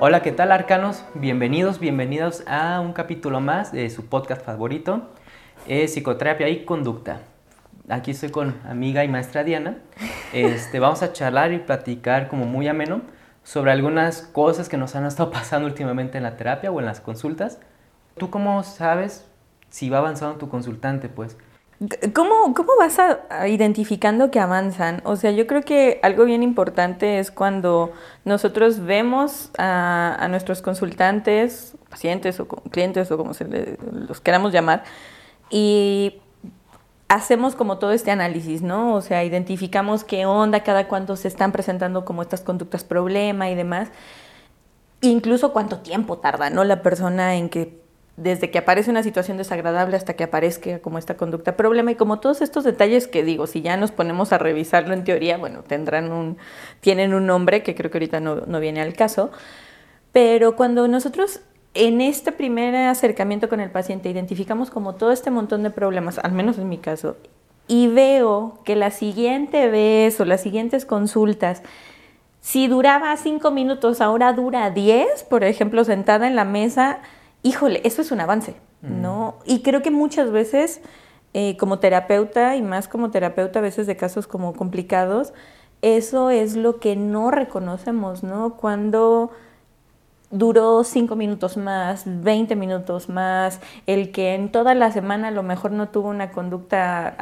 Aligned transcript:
Hola, 0.00 0.22
¿qué 0.22 0.32
tal 0.32 0.50
arcanos? 0.50 1.04
Bienvenidos, 1.14 1.78
bienvenidos 1.78 2.42
a 2.48 2.80
un 2.80 2.92
capítulo 2.92 3.40
más 3.40 3.70
de 3.70 3.88
su 3.90 4.06
podcast 4.06 4.44
favorito, 4.44 5.10
Psicoterapia 5.66 6.48
y 6.48 6.64
Conducta. 6.64 7.20
Aquí 7.88 8.10
estoy 8.10 8.30
con 8.30 8.56
amiga 8.64 9.04
y 9.04 9.08
maestra 9.08 9.44
Diana. 9.44 9.76
Este, 10.32 10.80
vamos 10.80 11.04
a 11.04 11.12
charlar 11.12 11.52
y 11.52 11.58
platicar 11.58 12.26
como 12.26 12.44
muy 12.44 12.66
ameno 12.66 13.02
sobre 13.44 13.70
algunas 13.70 14.22
cosas 14.22 14.68
que 14.68 14.76
nos 14.76 14.96
han 14.96 15.06
estado 15.06 15.30
pasando 15.30 15.68
últimamente 15.68 16.18
en 16.18 16.24
la 16.24 16.36
terapia 16.36 16.72
o 16.72 16.80
en 16.80 16.86
las 16.86 17.00
consultas. 17.00 17.60
¿Tú 18.16 18.30
cómo 18.30 18.64
sabes 18.64 19.28
si 19.70 19.90
va 19.90 19.98
avanzando 19.98 20.38
tu 20.38 20.48
consultante, 20.48 21.08
pues? 21.08 21.36
¿Cómo, 22.14 22.54
¿Cómo 22.54 22.72
vas 22.78 22.98
a, 22.98 23.48
identificando 23.48 24.30
que 24.30 24.38
avanzan? 24.38 25.00
O 25.04 25.16
sea, 25.16 25.32
yo 25.32 25.46
creo 25.48 25.62
que 25.62 25.98
algo 26.02 26.24
bien 26.24 26.42
importante 26.42 27.18
es 27.18 27.32
cuando 27.32 27.92
nosotros 28.24 28.80
vemos 28.80 29.50
a, 29.58 30.26
nuestros 30.30 30.62
consultantes, 30.62 31.74
pacientes 31.90 32.38
o 32.38 32.46
clientes 32.46 33.10
o 33.10 33.16
como 33.16 33.34
se 33.34 33.76
los 33.90 34.20
queramos 34.20 34.52
llamar, 34.52 34.84
y 35.50 36.20
hacemos 37.08 37.56
como 37.56 37.78
todo 37.78 37.92
este 37.92 38.12
análisis, 38.12 38.62
¿no? 38.62 38.94
O 38.94 39.00
sea, 39.00 39.24
identificamos 39.24 40.04
qué 40.04 40.24
onda, 40.24 40.62
cada 40.62 40.86
cuánto 40.86 41.16
se 41.16 41.26
están 41.26 41.50
presentando 41.50 42.04
como 42.04 42.22
estas 42.22 42.42
conductas 42.42 42.84
problema 42.84 43.50
y 43.50 43.54
demás. 43.56 43.88
Incluso 45.00 45.52
cuánto 45.52 45.78
tiempo 45.80 46.18
tarda, 46.18 46.48
¿no? 46.48 46.62
La 46.62 46.80
persona 46.80 47.34
en 47.34 47.48
que 47.48 47.81
desde 48.16 48.50
que 48.50 48.58
aparece 48.58 48.90
una 48.90 49.02
situación 49.02 49.38
desagradable 49.38 49.96
hasta 49.96 50.14
que 50.14 50.24
aparezca 50.24 50.80
como 50.80 50.98
esta 50.98 51.16
conducta 51.16 51.56
problema. 51.56 51.92
Y 51.92 51.94
como 51.94 52.20
todos 52.20 52.42
estos 52.42 52.64
detalles 52.64 53.08
que 53.08 53.24
digo, 53.24 53.46
si 53.46 53.62
ya 53.62 53.76
nos 53.76 53.90
ponemos 53.90 54.32
a 54.32 54.38
revisarlo 54.38 54.92
en 54.92 55.04
teoría, 55.04 55.38
bueno, 55.38 55.62
tendrán 55.66 56.12
un, 56.12 56.36
tienen 56.80 57.14
un 57.14 57.26
nombre 57.26 57.62
que 57.62 57.74
creo 57.74 57.90
que 57.90 57.98
ahorita 57.98 58.20
no, 58.20 58.36
no 58.46 58.60
viene 58.60 58.82
al 58.82 58.92
caso, 58.94 59.30
pero 60.12 60.56
cuando 60.56 60.86
nosotros 60.88 61.40
en 61.74 62.02
este 62.02 62.32
primer 62.32 62.74
acercamiento 62.74 63.48
con 63.48 63.60
el 63.60 63.70
paciente 63.70 64.10
identificamos 64.10 64.70
como 64.70 64.94
todo 64.94 65.10
este 65.10 65.30
montón 65.30 65.62
de 65.62 65.70
problemas, 65.70 66.18
al 66.18 66.32
menos 66.32 66.58
en 66.58 66.68
mi 66.68 66.78
caso, 66.78 67.16
y 67.66 67.88
veo 67.88 68.58
que 68.64 68.76
la 68.76 68.90
siguiente 68.90 69.68
vez 69.68 70.20
o 70.20 70.26
las 70.26 70.42
siguientes 70.42 70.84
consultas, 70.84 71.62
si 72.40 72.66
duraba 72.66 73.16
cinco 73.16 73.52
minutos, 73.52 74.00
ahora 74.00 74.32
dura 74.32 74.68
diez, 74.70 75.22
por 75.22 75.44
ejemplo, 75.44 75.84
sentada 75.84 76.26
en 76.26 76.36
la 76.36 76.44
mesa, 76.44 76.98
híjole, 77.42 77.80
eso 77.84 78.02
es 78.02 78.12
un 78.12 78.20
avance, 78.20 78.54
¿no? 78.80 79.36
Y 79.44 79.62
creo 79.62 79.82
que 79.82 79.90
muchas 79.90 80.30
veces, 80.30 80.80
eh, 81.34 81.56
como 81.56 81.78
terapeuta, 81.78 82.56
y 82.56 82.62
más 82.62 82.88
como 82.88 83.10
terapeuta 83.10 83.58
a 83.58 83.62
veces 83.62 83.86
de 83.86 83.96
casos 83.96 84.26
como 84.26 84.54
complicados, 84.54 85.32
eso 85.82 86.30
es 86.30 86.56
lo 86.56 86.78
que 86.78 86.94
no 86.96 87.30
reconocemos, 87.30 88.22
¿no? 88.22 88.54
Cuando 88.56 89.30
duró 90.30 90.82
cinco 90.82 91.14
minutos 91.14 91.56
más, 91.56 92.04
20 92.06 92.56
minutos 92.56 93.08
más, 93.08 93.60
el 93.86 94.12
que 94.12 94.34
en 94.34 94.50
toda 94.50 94.74
la 94.74 94.90
semana 94.90 95.28
a 95.28 95.30
lo 95.30 95.42
mejor 95.42 95.72
no 95.72 95.90
tuvo 95.90 96.08
una 96.08 96.30
conducta, 96.30 97.16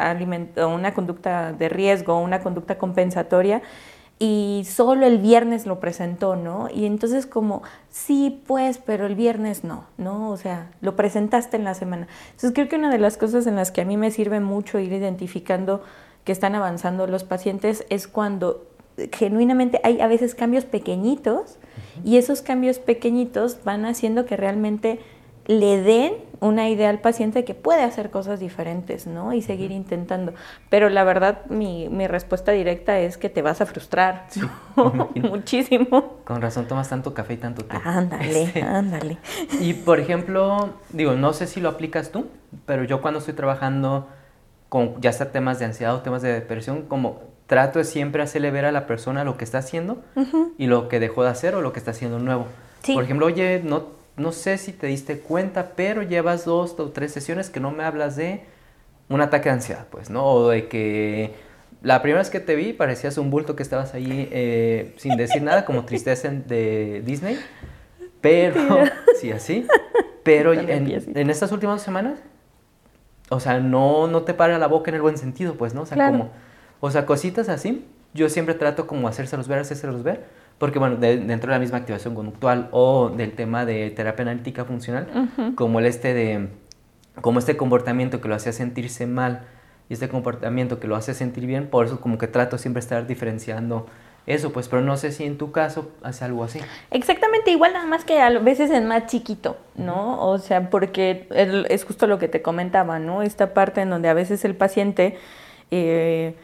una 0.57 0.95
conducta 0.95 1.53
de 1.53 1.69
riesgo, 1.69 2.21
una 2.21 2.41
conducta 2.41 2.79
compensatoria, 2.79 3.63
y 4.23 4.67
solo 4.69 5.07
el 5.07 5.17
viernes 5.17 5.65
lo 5.65 5.81
presentó, 5.81 6.37
¿no? 6.37 6.69
Y 6.73 6.85
entonces 6.85 7.25
como, 7.25 7.63
sí, 7.89 8.43
pues, 8.47 8.77
pero 8.77 9.07
el 9.07 9.15
viernes 9.15 9.65
no, 9.65 9.87
¿no? 9.97 10.31
O 10.31 10.37
sea, 10.37 10.71
lo 10.83 10.95
presentaste 10.95 11.57
en 11.57 11.65
la 11.65 11.73
semana. 11.73 12.07
Entonces 12.27 12.53
creo 12.53 12.69
que 12.69 12.77
una 12.77 12.91
de 12.91 12.99
las 12.99 13.17
cosas 13.17 13.47
en 13.47 13.57
las 13.57 13.73
que 13.73 13.81
a 13.81 13.87
mí 13.87 13.97
me 13.97 14.11
sirve 14.11 14.39
mucho 14.41 14.79
ir 14.79 14.93
identificando 14.93 15.83
que 16.25 16.33
están 16.33 16.55
avanzando 16.55 17.07
los 17.07 17.25
pacientes 17.25 17.87
es 17.89 18.07
cuando 18.09 18.67
genuinamente 19.11 19.81
hay 19.85 20.03
a 20.03 20.07
veces 20.07 20.35
cambios 20.35 20.67
pequeñitos 20.67 21.57
y 22.05 22.19
esos 22.19 22.43
cambios 22.43 22.79
pequeñitos 22.79 23.65
van 23.65 23.87
haciendo 23.87 24.27
que 24.27 24.37
realmente 24.37 25.01
le 25.51 25.83
den 25.83 26.15
una 26.39 26.69
idea 26.69 26.89
al 26.91 27.01
paciente 27.01 27.41
de 27.41 27.45
que 27.45 27.55
puede 27.55 27.83
hacer 27.83 28.11
cosas 28.11 28.39
diferentes, 28.39 29.09
¿no? 29.09 29.33
Y 29.33 29.43
seguir 29.43 29.73
intentando. 29.73 30.33
Pero 30.69 30.89
la 30.89 31.03
verdad, 31.03 31.45
mi, 31.47 31.89
respuesta 32.07 32.53
directa 32.53 33.01
es 33.01 33.19
que 33.19 33.29
te 33.29 33.43
vas 33.43 33.61
a 33.61 33.67
frustrar 33.67 34.29
muchísimo. 35.17 36.21
Con 36.25 36.41
razón 36.41 36.69
tomas 36.69 36.89
tanto 36.89 37.15
café 37.15 37.35
y 37.35 37.37
tanto 37.37 37.65
té. 37.65 37.77
Ándale, 37.83 38.43
este, 38.45 38.63
ándale. 38.63 39.19
Y 39.61 39.75
por 39.75 39.99
ejemplo, 39.99 40.71
digo, 40.91 41.15
no 41.15 41.33
sé 41.33 41.49
si 41.49 41.61
lo 41.61 41.69
aplicas 41.69 42.13
tú, 42.13 42.29
pero 42.65 42.85
yo 42.85 43.03
cuando 43.03 43.19
estoy 43.19 43.35
trabajando 43.35 44.07
con 44.69 45.01
ya 45.01 45.13
sea 45.13 45.33
temas 45.33 45.59
de 45.59 45.65
ansiedad 45.65 45.97
o 45.97 46.01
temas 46.01 46.23
de 46.23 46.33
depresión, 46.33 46.83
como 46.83 47.23
trato 47.49 47.81
de 47.81 47.85
siempre 47.85 48.23
hacerle 48.23 48.53
ver 48.53 48.67
a 48.67 48.73
la 48.73 48.87
persona 48.87 49.25
lo 49.25 49.37
que 49.37 49.43
está 49.43 49.59
haciendo 49.59 50.01
y 50.57 50.69
lo 50.69 50.89
que 50.89 51.01
dejó 51.01 51.25
de 51.25 51.31
hacer 51.31 51.57
o 51.57 51.61
lo 51.61 51.73
que 51.73 51.81
está 51.81 51.91
haciendo 51.91 52.21
nuevo. 52.21 52.47
Por 52.95 53.03
ejemplo, 53.03 53.27
oye, 53.27 53.61
no 53.65 54.00
no 54.21 54.33
sé 54.33 54.59
si 54.59 54.73
te 54.73 54.87
diste 54.87 55.19
cuenta, 55.19 55.73
pero 55.75 56.03
llevas 56.03 56.45
dos 56.45 56.79
o 56.79 56.91
tres 56.91 57.13
sesiones 57.13 57.51
que 57.51 57.59
no 57.59 57.71
me 57.71 57.85
hablas 57.85 58.17
de 58.17 58.43
un 59.09 59.21
ataque 59.21 59.49
de 59.49 59.55
ansiedad, 59.55 59.87
pues, 59.91 60.11
¿no? 60.11 60.25
O 60.25 60.49
de 60.51 60.69
que 60.69 61.35
la 61.83 62.03
primera 62.03 62.21
vez 62.21 62.31
que 62.31 62.41
te 62.41 62.55
vi 62.55 62.73
parecías 62.73 63.17
un 63.19 63.31
bulto 63.31 63.57
que 63.57 63.63
estabas 63.63 63.95
ahí 63.95 64.29
eh, 64.31 64.95
sin 64.99 65.17
decir 65.17 65.43
nada, 65.43 65.65
como 65.65 65.85
tristeza 65.85 66.29
de 66.31 67.03
Disney. 67.05 67.39
Pero, 68.21 68.85
sí, 69.21 69.33
así. 69.33 69.67
Pero 70.23 70.53
en, 70.55 71.31
estas 71.31 71.51
últimas 71.53 71.83
semanas, 71.83 72.21
o 73.31 73.41
sea, 73.41 73.59
no, 73.59 74.07
no 74.07 74.23
te 74.23 74.35
para 74.35 74.59
la 74.59 74.67
boca 74.67 74.91
en 74.91 74.97
el 74.97 75.03
buen 75.03 75.17
sentido, 75.17 75.55
pues, 75.55 75.75
¿no? 75.75 75.83
O 75.83 75.87
sea, 75.87 76.11
como, 76.11 76.31
o 76.81 76.91
sea, 76.91 77.07
cositas 77.07 77.49
así. 77.49 77.87
Yo 78.13 78.29
siempre 78.29 78.55
trato 78.55 78.87
como 78.87 79.09
hacérselos 79.09 79.49
ver, 79.49 79.61
hacérselos 79.61 80.03
ver 80.03 80.25
porque 80.61 80.79
bueno, 80.79 80.97
dentro 80.97 81.49
de 81.49 81.57
la 81.57 81.59
misma 81.59 81.79
activación 81.79 82.15
conductual 82.15 82.69
o 82.71 83.09
del 83.09 83.33
tema 83.33 83.65
de 83.65 83.89
terapia 83.91 84.25
analítica 84.25 84.67
funcional, 84.67 85.09
como 85.55 85.79
el 85.79 85.87
este 85.87 86.13
de, 86.13 86.49
como 87.23 87.39
este 87.39 87.57
comportamiento 87.57 88.21
que 88.21 88.29
lo 88.29 88.35
hace 88.35 88.53
sentirse 88.53 89.07
mal 89.07 89.47
y 89.89 89.95
este 89.95 90.11
comportamiento 90.11 90.79
que 90.79 90.87
lo 90.87 90.97
hace 90.97 91.15
sentir 91.15 91.47
bien, 91.47 91.69
por 91.69 91.87
eso 91.87 91.99
como 92.03 92.19
que 92.19 92.27
trato 92.27 92.59
siempre 92.59 92.81
estar 92.81 93.07
diferenciando 93.07 93.87
eso, 94.27 94.53
pues, 94.53 94.69
pero 94.69 94.83
no 94.83 94.99
sé 94.99 95.13
si 95.13 95.25
en 95.25 95.39
tu 95.39 95.51
caso 95.51 95.93
hace 96.03 96.27
algo 96.27 96.45
así. 96.45 96.61
Exactamente, 96.91 97.51
igual 97.51 97.73
nada 97.73 97.87
más 97.87 98.05
que 98.05 98.21
a 98.21 98.29
veces 98.41 98.71
es 98.71 98.85
más 98.85 99.07
chiquito, 99.07 99.57
¿no? 99.77 100.23
O 100.23 100.37
sea, 100.37 100.69
porque 100.69 101.27
es 101.71 101.85
justo 101.87 102.07
lo 102.07 102.19
que 102.19 102.29
te 102.29 102.43
comentaba, 102.43 102.99
¿no? 102.99 103.23
Esta 103.23 103.55
parte 103.55 103.81
en 103.81 103.89
donde 103.89 104.11
a 104.11 104.15
veces 104.15 104.45
el 104.45 104.55
paciente... 104.55 105.17
Eh, 105.71 106.35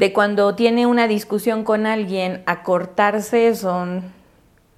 de 0.00 0.14
cuando 0.14 0.54
tiene 0.54 0.86
una 0.86 1.06
discusión 1.06 1.62
con 1.62 1.84
alguien 1.84 2.42
a 2.46 2.62
cortarse 2.62 3.54
son 3.54 4.14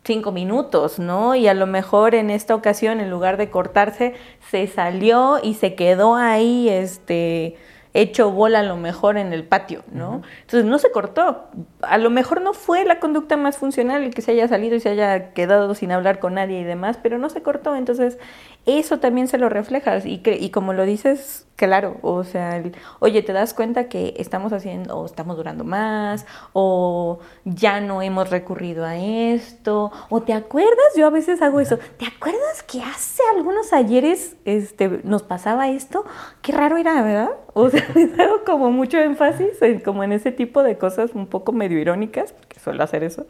cinco 0.03 0.33
minutos, 0.33 0.99
¿no? 0.99 1.37
Y 1.37 1.47
a 1.47 1.55
lo 1.55 1.69
mejor 1.69 2.17
en 2.17 2.29
esta 2.29 2.57
ocasión, 2.57 2.99
en 2.99 3.09
lugar 3.09 3.37
de 3.37 3.49
cortarse, 3.49 4.15
se 4.51 4.67
salió 4.67 5.39
y 5.41 5.55
se 5.55 5.77
quedó 5.77 6.17
ahí, 6.17 6.69
este, 6.69 7.57
hecho 7.95 8.33
bola 8.33 8.61
a 8.61 8.63
lo 8.65 8.77
mejor 8.77 9.17
en 9.17 9.33
el 9.33 9.45
patio, 9.45 9.85
¿no? 9.93 10.23
Entonces 10.41 10.65
no 10.65 10.79
se 10.81 10.91
cortó. 10.91 11.45
A 11.83 11.99
lo 11.99 12.11
mejor 12.11 12.41
no 12.41 12.53
fue 12.53 12.85
la 12.85 12.99
conducta 12.99 13.37
más 13.37 13.59
funcional 13.59 14.03
el 14.03 14.13
que 14.15 14.23
se 14.23 14.33
haya 14.33 14.49
salido 14.49 14.75
y 14.75 14.81
se 14.81 14.89
haya 14.89 15.33
quedado 15.35 15.73
sin 15.77 15.93
hablar 15.93 16.19
con 16.19 16.35
nadie 16.35 16.59
y 16.59 16.65
demás, 16.65 16.99
pero 17.01 17.19
no 17.19 17.29
se 17.29 17.43
cortó. 17.43 17.77
Entonces 17.77 18.19
eso 18.67 18.99
también 18.99 19.29
se 19.29 19.39
lo 19.39 19.49
reflejas 19.49 20.05
y, 20.05 20.21
y 20.25 20.51
como 20.51 20.73
lo 20.73 20.85
dices, 20.85 21.47
claro, 21.67 21.97
o 22.03 22.25
sea, 22.25 22.61
oye, 22.99 23.23
te 23.23 23.33
das 23.33 23.55
cuenta 23.55 23.89
que 23.89 24.15
estamos 24.17 24.53
haciendo 24.53 24.99
o 24.99 25.07
estamos 25.07 25.37
durando 25.37 25.63
más 25.63 26.27
o 26.53 27.21
ya 27.45 27.81
no 27.81 28.03
hemos 28.03 28.31
recurrido 28.31 28.85
a 28.85 28.97
esto 28.97 29.93
o 30.09 30.23
te 30.23 30.33
acuerdas, 30.33 30.97
yo 30.97 31.07
a 31.07 31.11
veces 31.11 31.41
hago 31.41 31.61
eso, 31.61 31.79
¿te 31.99 32.07
acuerdas 32.07 32.65
que 32.65 32.83
hace 32.83 33.23
algunos 33.37 33.73
ayeres 33.73 34.35
este, 34.45 34.89
nos 35.05 35.23
pasaba 35.23 35.69
esto? 35.69 36.05
Qué 36.41 36.51
raro 36.51 36.79
era, 36.79 37.01
¿verdad? 37.01 37.31
O 37.55 37.71
sea, 37.71 37.87
hago 38.19 38.43
como 38.45 38.73
mucho 38.73 38.99
énfasis 38.99 39.63
en, 39.63 39.79
como 39.79 40.03
en 40.03 40.11
ese 40.11 40.33
tipo 40.33 40.65
de 40.65 40.79
cosas 40.79 41.13
un 41.15 41.29
poco 41.29 41.53
medio 41.53 41.79
irónicas, 41.79 42.33
porque 42.33 42.59
suelo 42.59 42.83
hacer 42.83 43.05
eso. 43.05 43.25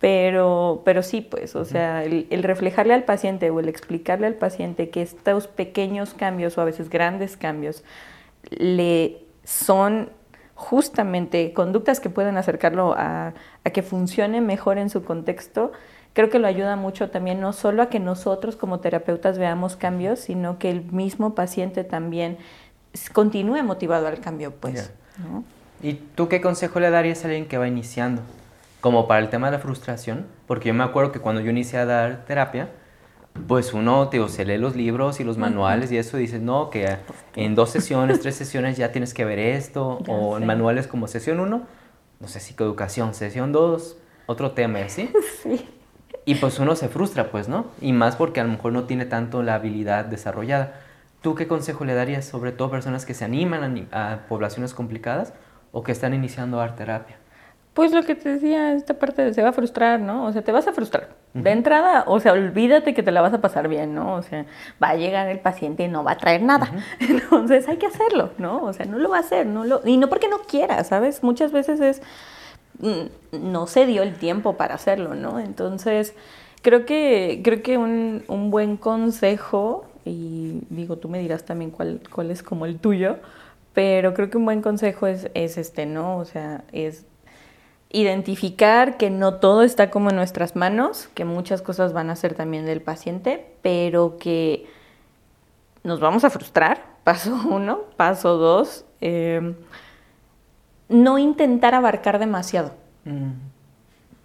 Pero, 0.00 0.80
pero 0.86 1.02
sí, 1.02 1.20
pues, 1.20 1.54
o 1.54 1.66
sea, 1.66 2.04
el, 2.04 2.42
reflejarle 2.42 2.94
al 2.94 3.04
paciente 3.04 3.50
o 3.50 3.60
el 3.60 3.68
explicarle 3.68 4.26
al 4.26 4.34
paciente 4.34 4.88
que 4.88 5.02
estos 5.02 5.46
pequeños 5.46 6.14
cambios 6.14 6.56
o 6.56 6.62
a 6.62 6.64
veces 6.64 6.88
grandes 6.88 7.36
cambios 7.36 7.84
le 8.50 9.18
son 9.44 10.08
justamente 10.54 11.52
conductas 11.52 12.00
que 12.00 12.08
pueden 12.08 12.38
acercarlo 12.38 12.94
a, 12.96 13.34
a 13.64 13.70
que 13.70 13.82
funcione 13.82 14.40
mejor 14.40 14.78
en 14.78 14.88
su 14.88 15.04
contexto, 15.04 15.72
creo 16.14 16.30
que 16.30 16.38
lo 16.38 16.46
ayuda 16.46 16.76
mucho 16.76 17.10
también 17.10 17.40
no 17.40 17.52
solo 17.52 17.82
a 17.82 17.90
que 17.90 18.00
nosotros 18.00 18.56
como 18.56 18.80
terapeutas 18.80 19.38
veamos 19.38 19.76
cambios, 19.76 20.18
sino 20.20 20.58
que 20.58 20.70
el 20.70 20.82
mismo 20.82 21.34
paciente 21.34 21.84
también 21.84 22.38
continúe 23.12 23.62
motivado 23.62 24.06
al 24.06 24.20
cambio, 24.20 24.52
pues. 24.52 24.90
¿Y 25.82 25.94
tú 25.94 26.28
qué 26.28 26.40
consejo 26.40 26.80
le 26.80 26.90
darías 26.90 27.22
a 27.24 27.28
alguien 27.28 27.46
que 27.46 27.58
va 27.58 27.68
iniciando? 27.68 28.22
Como 28.80 29.06
para 29.06 29.20
el 29.20 29.28
tema 29.28 29.48
de 29.48 29.56
la 29.56 29.58
frustración, 29.58 30.26
porque 30.46 30.68
yo 30.68 30.74
me 30.74 30.84
acuerdo 30.84 31.12
que 31.12 31.20
cuando 31.20 31.40
yo 31.40 31.50
inicié 31.50 31.78
a 31.78 31.86
dar 31.86 32.24
terapia, 32.24 32.70
pues 33.46 33.72
uno 33.72 34.08
te, 34.08 34.26
se 34.28 34.44
lee 34.44 34.58
los 34.58 34.76
libros 34.76 35.20
y 35.20 35.24
los 35.24 35.38
manuales 35.38 35.92
y 35.92 35.98
eso 35.98 36.18
y 36.18 36.22
dices, 36.22 36.40
no, 36.40 36.70
que 36.70 36.96
en 37.36 37.54
dos 37.54 37.70
sesiones, 37.70 38.20
tres 38.20 38.34
sesiones 38.34 38.76
ya 38.76 38.92
tienes 38.92 39.14
que 39.14 39.24
ver 39.24 39.38
esto, 39.38 39.98
o 40.08 40.38
en 40.38 40.46
manuales 40.46 40.86
como 40.86 41.06
sesión 41.06 41.40
uno, 41.40 41.62
no 42.18 42.28
sé, 42.28 42.40
psicoeducación, 42.40 43.14
sesión 43.14 43.52
2, 43.52 43.96
otro 44.26 44.52
tema, 44.52 44.88
¿sí? 44.88 45.10
Sí. 45.42 45.68
Y 46.26 46.34
pues 46.34 46.58
uno 46.58 46.76
se 46.76 46.88
frustra, 46.88 47.30
pues, 47.30 47.48
¿no? 47.48 47.66
Y 47.80 47.92
más 47.92 48.14
porque 48.14 48.40
a 48.40 48.44
lo 48.44 48.50
mejor 48.50 48.72
no 48.72 48.84
tiene 48.84 49.06
tanto 49.06 49.42
la 49.42 49.54
habilidad 49.54 50.04
desarrollada. 50.04 50.74
¿Tú 51.22 51.34
qué 51.34 51.48
consejo 51.48 51.84
le 51.84 51.94
darías, 51.94 52.26
sobre 52.26 52.52
todo 52.52 52.68
a 52.68 52.70
personas 52.70 53.06
que 53.06 53.14
se 53.14 53.24
animan 53.24 53.88
a, 53.90 54.12
a 54.12 54.26
poblaciones 54.28 54.74
complicadas 54.74 55.32
o 55.72 55.82
que 55.82 55.92
están 55.92 56.12
iniciando 56.12 56.60
arte 56.60 56.84
terapia? 56.84 57.19
Pues 57.72 57.92
lo 57.92 58.02
que 58.04 58.16
te 58.16 58.28
decía, 58.30 58.72
esta 58.74 58.94
parte 58.98 59.22
de 59.24 59.32
se 59.32 59.42
va 59.42 59.50
a 59.50 59.52
frustrar, 59.52 60.00
¿no? 60.00 60.26
O 60.26 60.32
sea, 60.32 60.42
te 60.42 60.50
vas 60.52 60.66
a 60.66 60.72
frustrar. 60.72 61.16
De 61.32 61.50
entrada, 61.52 62.02
o 62.08 62.18
sea, 62.18 62.32
olvídate 62.32 62.94
que 62.94 63.02
te 63.04 63.12
la 63.12 63.20
vas 63.20 63.32
a 63.32 63.40
pasar 63.40 63.68
bien, 63.68 63.94
¿no? 63.94 64.14
O 64.14 64.22
sea, 64.22 64.44
va 64.82 64.88
a 64.90 64.96
llegar 64.96 65.28
el 65.28 65.38
paciente 65.38 65.84
y 65.84 65.88
no 65.88 66.02
va 66.02 66.12
a 66.12 66.18
traer 66.18 66.42
nada. 66.42 66.72
Entonces 67.00 67.68
hay 67.68 67.76
que 67.78 67.86
hacerlo, 67.86 68.32
¿no? 68.38 68.62
O 68.64 68.72
sea, 68.72 68.86
no 68.86 68.98
lo 68.98 69.08
va 69.08 69.18
a 69.18 69.20
hacer, 69.20 69.46
no 69.46 69.64
lo... 69.64 69.80
Y 69.86 69.96
no 69.98 70.08
porque 70.08 70.28
no 70.28 70.40
quiera, 70.40 70.82
¿sabes? 70.84 71.22
Muchas 71.22 71.52
veces 71.52 71.80
es... 71.80 72.02
mm, 72.80 73.42
No 73.52 73.66
se 73.66 73.86
dio 73.86 74.02
el 74.02 74.16
tiempo 74.16 74.56
para 74.56 74.74
hacerlo, 74.74 75.14
¿no? 75.14 75.38
Entonces, 75.40 76.14
creo 76.62 76.84
que, 76.86 77.40
creo 77.44 77.62
que 77.62 77.78
un, 77.78 78.24
un 78.28 78.50
buen 78.50 78.76
consejo, 78.76 79.86
y 80.04 80.60
digo, 80.70 80.96
tú 80.98 81.08
me 81.08 81.18
dirás 81.20 81.44
también 81.44 81.70
cuál, 81.70 82.00
cuál 82.12 82.30
es 82.30 82.42
como 82.42 82.66
el 82.66 82.78
tuyo, 82.80 83.18
pero 83.72 84.14
creo 84.14 84.30
que 84.30 84.38
un 84.38 84.44
buen 84.44 84.62
consejo 84.62 85.06
es, 85.06 85.30
es 85.34 85.56
este, 85.58 85.86
¿no? 85.86 86.18
O 86.18 86.24
sea, 86.24 86.64
es 86.72 87.06
identificar 87.90 88.96
que 88.96 89.10
no 89.10 89.34
todo 89.34 89.62
está 89.62 89.90
como 89.90 90.10
en 90.10 90.16
nuestras 90.16 90.56
manos, 90.56 91.08
que 91.14 91.24
muchas 91.24 91.62
cosas 91.62 91.92
van 91.92 92.10
a 92.10 92.16
ser 92.16 92.34
también 92.34 92.66
del 92.66 92.80
paciente, 92.80 93.52
pero 93.62 94.16
que 94.18 94.66
nos 95.82 96.00
vamos 96.00 96.24
a 96.24 96.30
frustrar, 96.30 96.84
paso 97.04 97.38
uno, 97.48 97.80
paso 97.96 98.36
dos, 98.36 98.84
eh, 99.00 99.54
no 100.88 101.18
intentar 101.18 101.74
abarcar 101.74 102.18
demasiado, 102.18 102.72
Mm, 103.04 103.32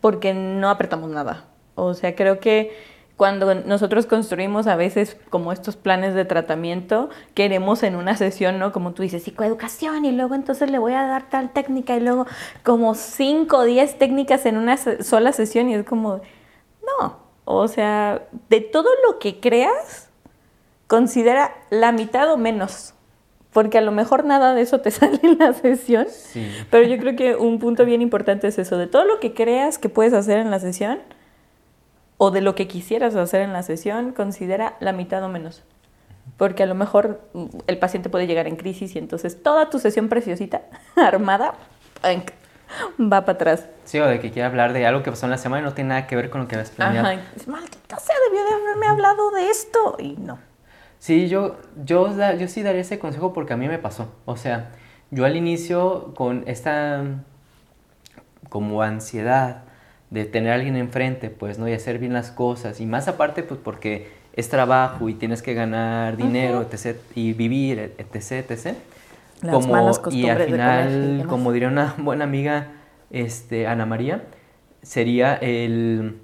porque 0.01 0.33
no 0.33 0.69
apretamos 0.69 1.09
nada. 1.09 1.45
O 1.75 1.93
sea, 1.93 2.15
creo 2.15 2.39
que 2.39 2.71
cuando 3.17 3.55
nosotros 3.55 4.05
construimos 4.05 4.67
a 4.67 4.75
veces 4.75 5.17
como 5.29 5.53
estos 5.53 5.77
planes 5.77 6.13
de 6.15 6.25
tratamiento, 6.25 7.09
queremos 7.33 7.83
en 7.83 7.95
una 7.95 8.17
sesión, 8.17 8.59
¿no? 8.59 8.73
Como 8.73 8.93
tú 8.93 9.03
dices, 9.03 9.23
psicoeducación 9.23 10.03
y 10.03 10.11
luego 10.11 10.35
entonces 10.35 10.69
le 10.69 10.79
voy 10.79 10.93
a 10.93 11.03
dar 11.03 11.29
tal 11.29 11.51
técnica 11.53 11.95
y 11.95 12.01
luego 12.01 12.27
como 12.63 12.93
5 12.93 13.57
o 13.57 13.63
10 13.63 13.97
técnicas 13.97 14.45
en 14.45 14.57
una 14.57 14.75
sola 14.77 15.31
sesión 15.31 15.69
y 15.69 15.75
es 15.75 15.85
como, 15.85 16.21
no, 16.99 17.19
o 17.45 17.67
sea, 17.69 18.23
de 18.49 18.59
todo 18.59 18.89
lo 19.07 19.17
que 19.19 19.39
creas, 19.39 20.09
considera 20.87 21.55
la 21.69 21.93
mitad 21.93 22.29
o 22.33 22.37
menos, 22.37 22.95
porque 23.53 23.77
a 23.77 23.81
lo 23.81 23.93
mejor 23.93 24.25
nada 24.25 24.53
de 24.53 24.61
eso 24.61 24.81
te 24.81 24.91
sale 24.91 25.21
en 25.23 25.37
la 25.37 25.53
sesión. 25.53 26.07
sí. 26.09 26.45
Pero 26.69 26.85
yo 26.85 26.97
creo 26.97 27.15
que 27.15 27.35
un 27.37 27.59
punto 27.59 27.85
bien 27.85 28.01
importante 28.01 28.49
es 28.49 28.59
eso, 28.59 28.77
de 28.77 28.87
todo 28.87 29.05
lo 29.05 29.21
que 29.21 29.33
creas 29.33 29.77
que 29.77 29.87
puedes 29.87 30.11
hacer 30.11 30.39
en 30.39 30.51
la 30.51 30.59
sesión 30.59 30.99
o 32.17 32.31
de 32.31 32.41
lo 32.41 32.55
que 32.55 32.67
quisieras 32.67 33.15
hacer 33.15 33.41
en 33.41 33.53
la 33.53 33.63
sesión, 33.63 34.13
considera 34.13 34.75
la 34.79 34.93
mitad 34.93 35.23
o 35.23 35.29
menos. 35.29 35.63
Porque 36.37 36.63
a 36.63 36.65
lo 36.65 36.75
mejor 36.75 37.21
mm, 37.33 37.45
el 37.67 37.77
paciente 37.77 38.09
puede 38.09 38.27
llegar 38.27 38.47
en 38.47 38.55
crisis 38.55 38.95
y 38.95 38.99
entonces 38.99 39.41
toda 39.41 39.69
tu 39.69 39.79
sesión 39.79 40.09
preciosita, 40.09 40.63
armada, 40.95 41.55
va 42.99 43.25
para 43.25 43.33
atrás. 43.33 43.67
Sí, 43.83 43.99
o 43.99 44.05
de 44.05 44.19
que 44.19 44.31
quiera 44.31 44.47
hablar 44.47 44.73
de 44.73 44.85
algo 44.85 45.03
que 45.03 45.11
pasó 45.11 45.25
en 45.25 45.31
la 45.31 45.37
semana 45.37 45.61
y 45.61 45.65
no 45.65 45.73
tiene 45.73 45.89
nada 45.89 46.07
que 46.07 46.15
ver 46.15 46.29
con 46.29 46.41
lo 46.41 46.47
que 46.47 46.55
habías 46.55 46.71
planeado. 46.71 47.07
Ajá, 47.07 47.21
maldita 47.47 47.99
sea, 47.99 48.15
debió 48.29 48.43
de 48.45 48.53
haberme 48.53 48.87
hablado 48.87 49.31
de 49.31 49.49
esto. 49.49 49.95
Y 49.99 50.15
no. 50.17 50.39
Sí, 50.99 51.27
yo, 51.27 51.57
yo, 51.83 52.09
yo 52.37 52.47
sí 52.47 52.63
daría 52.63 52.81
ese 52.81 52.97
consejo 52.97 53.33
porque 53.33 53.53
a 53.53 53.57
mí 53.57 53.67
me 53.67 53.77
pasó. 53.77 54.11
O 54.25 54.37
sea, 54.37 54.71
yo 55.11 55.25
al 55.25 55.35
inicio 55.35 56.13
con 56.15 56.43
esta 56.47 57.03
como 58.49 58.81
ansiedad 58.81 59.63
de 60.09 60.25
tener 60.25 60.51
a 60.51 60.55
alguien 60.55 60.75
enfrente, 60.75 61.29
pues, 61.29 61.59
¿no? 61.59 61.67
Y 61.67 61.73
hacer 61.73 61.99
bien 61.99 62.13
las 62.13 62.31
cosas. 62.31 62.79
Y 62.79 62.85
más 62.85 63.07
aparte, 63.07 63.43
pues, 63.43 63.59
porque 63.63 64.09
es 64.33 64.49
trabajo 64.49 65.09
y 65.09 65.13
tienes 65.13 65.41
que 65.41 65.53
ganar 65.53 66.17
dinero, 66.17 66.61
etc. 66.61 66.97
Y 67.15 67.33
vivir, 67.33 67.93
etc, 67.97 68.49
etc. 68.49 68.75
Las 69.41 69.67
malas 69.67 70.01
y 70.11 70.27
al 70.27 70.37
de 70.37 70.45
final, 70.45 71.25
como 71.27 71.51
diría 71.51 71.67
una 71.67 71.95
buena 71.97 72.23
amiga, 72.25 72.67
este, 73.11 73.67
Ana 73.67 73.85
María, 73.85 74.23
sería 74.81 75.35
el 75.35 76.19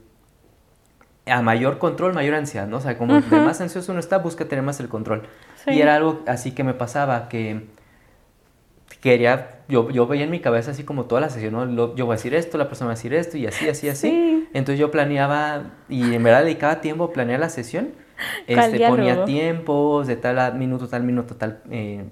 a 1.26 1.42
mayor 1.42 1.78
control, 1.78 2.14
mayor 2.14 2.36
ansiedad, 2.36 2.68
¿no? 2.68 2.78
O 2.78 2.82
sea, 2.82 2.98
como 2.98 3.22
de 3.22 3.40
más 3.40 3.62
ansioso 3.62 3.92
uno 3.92 4.00
está, 4.00 4.18
busca 4.18 4.46
tener 4.46 4.64
más 4.64 4.80
el 4.80 4.90
control. 4.90 5.28
Sí. 5.64 5.72
Y 5.72 5.82
era 5.82 5.96
algo 5.96 6.22
así 6.28 6.52
que 6.52 6.64
me 6.64 6.74
pasaba, 6.74 7.30
que 7.30 7.68
quería, 9.02 9.61
yo, 9.72 9.90
yo 9.90 10.06
veía 10.06 10.26
en 10.26 10.30
mi 10.32 10.40
cabeza 10.40 10.72
así 10.72 10.84
como 10.84 11.06
toda 11.06 11.22
la 11.22 11.30
sesión, 11.30 11.54
¿no? 11.54 11.66
Lo- 11.66 11.96
yo 11.96 12.06
voy 12.06 12.14
a 12.14 12.18
decir 12.18 12.36
esto, 12.36 12.58
la 12.60 12.68
persona 12.68 12.88
va 12.88 12.94
a 12.94 12.96
decir 12.96 13.14
esto, 13.14 13.38
y 13.38 13.48
así, 13.48 13.68
así, 13.70 13.90
así. 13.90 14.10
Sí. 14.10 14.50
Entonces 14.54 14.80
yo 14.80 14.92
planeaba, 14.92 15.72
y 15.90 16.14
en 16.14 16.22
verdad 16.24 16.44
dedicaba 16.44 16.82
tiempo 16.82 17.06
a 17.06 17.14
planear 17.14 17.40
la 17.40 17.50
sesión. 17.50 17.90
¿Cuál 18.46 18.60
Este, 18.76 18.88
ponía 18.88 19.26
tiempos 19.26 20.06
de 20.08 20.16
tal 20.18 20.56
minuto, 20.56 20.88
tal 20.88 21.04
minuto, 21.04 21.36
tal... 21.36 21.62
eh, 21.72 22.04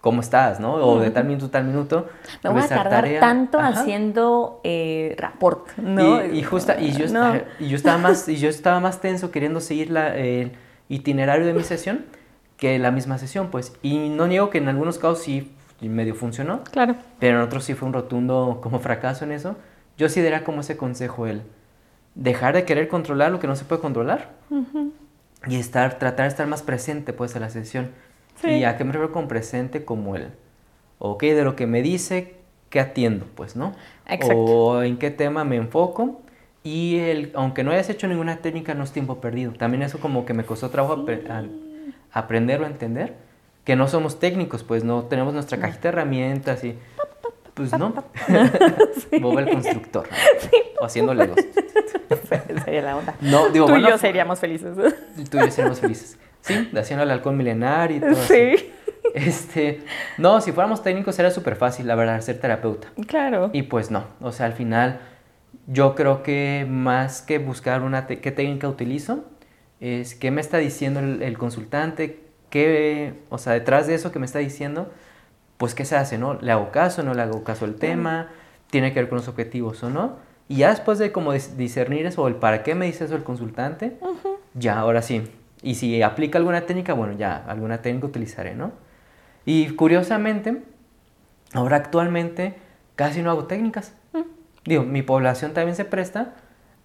¿Cómo 0.00 0.20
estás, 0.20 0.60
no? 0.60 0.74
O 0.74 1.00
de 1.00 1.10
tal 1.10 1.24
minuto, 1.24 1.50
tal 1.50 1.64
minuto. 1.64 2.06
Me 2.44 2.50
voy 2.50 2.58
a 2.58 2.62
revisar 2.62 2.78
tardar 2.84 3.02
tarea. 3.02 3.20
tanto 3.20 3.58
Ajá. 3.58 3.80
haciendo 3.80 4.60
eh, 4.62 5.16
rapport, 5.18 5.76
¿no? 5.76 6.24
Y, 6.24 6.38
y 6.38 6.42
justa, 6.44 6.80
y 6.80 6.92
yo, 6.92 7.08
No. 7.08 7.34
y 7.58 7.66
yo 7.68 7.74
estaba 7.76 7.98
más, 7.98 8.28
y 8.28 8.36
yo 8.36 8.48
estaba 8.48 8.78
más 8.78 9.00
tenso 9.00 9.32
queriendo 9.32 9.58
seguir 9.60 9.90
la, 9.90 10.16
el 10.16 10.52
itinerario 10.88 11.44
de 11.46 11.52
mi 11.52 11.64
sesión 11.64 12.04
que 12.56 12.78
la 12.78 12.92
misma 12.92 13.18
sesión, 13.18 13.48
pues. 13.50 13.72
Y 13.82 14.08
no 14.08 14.28
niego 14.28 14.50
que 14.50 14.58
en 14.58 14.68
algunos 14.68 14.98
casos 14.98 15.18
sí 15.18 15.52
medio 15.82 16.14
funcionó, 16.16 16.64
Claro. 16.64 16.96
pero 17.20 17.36
en 17.38 17.42
otros 17.44 17.62
sí 17.64 17.74
fue 17.74 17.86
un 17.86 17.94
rotundo 17.94 18.58
como 18.62 18.80
fracaso 18.80 19.24
en 19.24 19.32
eso. 19.32 19.56
Yo 19.96 20.08
sí 20.08 20.20
daría 20.22 20.42
como 20.44 20.62
ese 20.62 20.76
consejo 20.76 21.26
el 21.26 21.42
dejar 22.16 22.54
de 22.54 22.64
querer 22.64 22.88
controlar 22.88 23.30
lo 23.30 23.38
que 23.38 23.46
no 23.46 23.54
se 23.54 23.64
puede 23.64 23.80
controlar 23.80 24.30
y 25.46 25.56
estar, 25.56 25.98
tratar 25.98 26.24
de 26.24 26.28
estar 26.30 26.46
más 26.48 26.62
presente 26.62 27.12
pues 27.12 27.34
en 27.36 27.42
la 27.42 27.50
sesión. 27.50 27.90
Sí. 28.40 28.48
¿Y 28.50 28.64
a 28.64 28.76
qué 28.76 28.84
me 28.84 28.92
refiero 28.92 29.12
con 29.12 29.28
presente? 29.28 29.84
Como 29.84 30.16
el, 30.16 30.28
ok, 30.98 31.22
de 31.22 31.44
lo 31.44 31.54
que 31.56 31.66
me 31.66 31.82
dice, 31.82 32.34
¿qué 32.70 32.80
atiendo? 32.80 33.26
Pues, 33.34 33.54
¿no? 33.56 33.74
Exacto. 34.06 34.36
O 34.36 34.82
en 34.82 34.96
qué 34.98 35.10
tema 35.10 35.44
me 35.44 35.56
enfoco. 35.56 36.22
Y 36.64 36.98
el, 36.98 37.30
aunque 37.34 37.62
no 37.64 37.70
hayas 37.70 37.88
hecho 37.88 38.08
ninguna 38.08 38.38
técnica, 38.38 38.74
no 38.74 38.84
es 38.84 38.92
tiempo 38.92 39.20
perdido. 39.20 39.52
También 39.52 39.82
eso 39.82 40.00
como 40.00 40.26
que 40.26 40.34
me 40.34 40.44
costó 40.44 40.70
trabajo 40.70 40.96
apre- 41.06 41.28
a- 41.30 41.44
aprender 42.18 42.60
o 42.62 42.66
entender. 42.66 43.14
Que 43.68 43.76
no 43.76 43.86
somos 43.86 44.18
técnicos, 44.18 44.64
pues 44.64 44.82
no 44.82 45.02
tenemos 45.04 45.34
nuestra 45.34 45.58
cajita 45.58 45.82
de 45.82 45.88
herramientas 45.90 46.64
y... 46.64 46.74
Pues 47.52 47.70
no. 47.78 47.92
Bob 49.20 49.38
el 49.40 49.50
constructor. 49.50 50.08
O 50.80 50.86
haciendo 50.86 51.12
legos. 51.12 51.36
Sería 52.64 52.80
la 52.80 52.96
onda. 52.96 53.14
No, 53.20 53.50
digo, 53.50 53.66
Tú 53.66 53.76
y 53.76 53.82
yo 53.82 53.98
seríamos 53.98 54.38
felices. 54.40 54.74
Tú 55.30 55.36
y 55.36 55.40
yo 55.40 55.50
seríamos 55.50 55.80
felices. 55.80 56.18
Sí, 56.40 56.70
haciendo 56.78 57.02
el 57.02 57.10
halcón 57.10 57.36
milenario 57.36 57.98
y 57.98 58.00
todo 58.00 58.12
así. 58.12 58.56
Sí, 58.56 58.72
Este, 59.12 59.82
no, 60.16 60.40
si 60.40 60.52
fuéramos 60.52 60.82
técnicos 60.82 61.18
era 61.18 61.30
súper 61.30 61.54
fácil, 61.56 61.86
la 61.86 61.94
verdad, 61.94 62.18
ser 62.22 62.40
terapeuta. 62.40 62.88
claro. 63.06 63.50
Y 63.52 63.64
pues 63.64 63.90
no, 63.90 64.04
o 64.22 64.32
sea, 64.32 64.46
al 64.46 64.54
final 64.54 65.00
yo 65.66 65.94
creo 65.94 66.22
que 66.22 66.64
más 66.66 67.20
que 67.20 67.36
buscar 67.36 67.82
una 67.82 68.06
qué 68.06 68.30
técnica 68.30 68.66
utilizo, 68.66 69.26
es 69.78 70.14
qué 70.14 70.30
me 70.30 70.40
está 70.40 70.56
diciendo 70.56 71.00
el, 71.00 71.22
el 71.22 71.36
consultante, 71.36 72.27
qué, 72.50 73.14
o 73.30 73.38
sea, 73.38 73.52
detrás 73.54 73.86
de 73.86 73.94
eso 73.94 74.12
que 74.12 74.18
me 74.18 74.26
está 74.26 74.38
diciendo, 74.38 74.90
pues 75.56 75.74
qué 75.74 75.84
se 75.84 75.96
hace, 75.96 76.18
¿no? 76.18 76.34
¿Le 76.34 76.52
hago 76.52 76.70
caso, 76.70 77.02
no 77.02 77.14
le 77.14 77.22
hago 77.22 77.42
caso 77.44 77.64
al 77.64 77.74
tema? 77.74 78.28
¿Tiene 78.70 78.92
que 78.92 79.00
ver 79.00 79.08
con 79.08 79.16
los 79.18 79.28
objetivos 79.28 79.82
o 79.82 79.90
no? 79.90 80.16
Y 80.48 80.56
ya 80.58 80.70
después 80.70 80.98
de 80.98 81.12
como 81.12 81.34
dis- 81.34 81.56
discernir 81.56 82.06
eso, 82.06 82.22
o 82.22 82.28
el 82.28 82.36
para 82.36 82.62
qué 82.62 82.74
me 82.74 82.86
dice 82.86 83.04
eso 83.04 83.16
el 83.16 83.24
consultante, 83.24 83.98
ya, 84.54 84.78
ahora 84.78 85.02
sí. 85.02 85.30
Y 85.62 85.74
si 85.74 86.02
aplica 86.02 86.38
alguna 86.38 86.62
técnica, 86.62 86.92
bueno, 86.94 87.14
ya, 87.14 87.44
alguna 87.48 87.82
técnica 87.82 88.06
utilizaré, 88.06 88.54
¿no? 88.54 88.72
Y 89.44 89.70
curiosamente, 89.70 90.62
ahora 91.54 91.76
actualmente 91.76 92.54
casi 92.96 93.22
no 93.22 93.30
hago 93.30 93.44
técnicas. 93.46 93.94
Digo, 94.64 94.82
mi 94.84 95.02
población 95.02 95.54
también 95.54 95.74
se 95.76 95.84
presta 95.84 96.34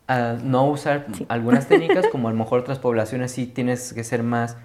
a 0.07 0.35
no 0.41 0.65
usar 0.67 1.05
Sí. 1.13 1.25
algunas 1.29 1.67
técnicas, 1.67 2.07
como 2.11 2.27
a 2.27 2.31
lo 2.31 2.37
mejor 2.37 2.61
otras 2.61 2.79
poblaciones 2.79 3.31
sí 3.31 3.45
tienes 3.45 3.93
que 3.93 4.03
ser 4.03 4.23
más 4.23 4.57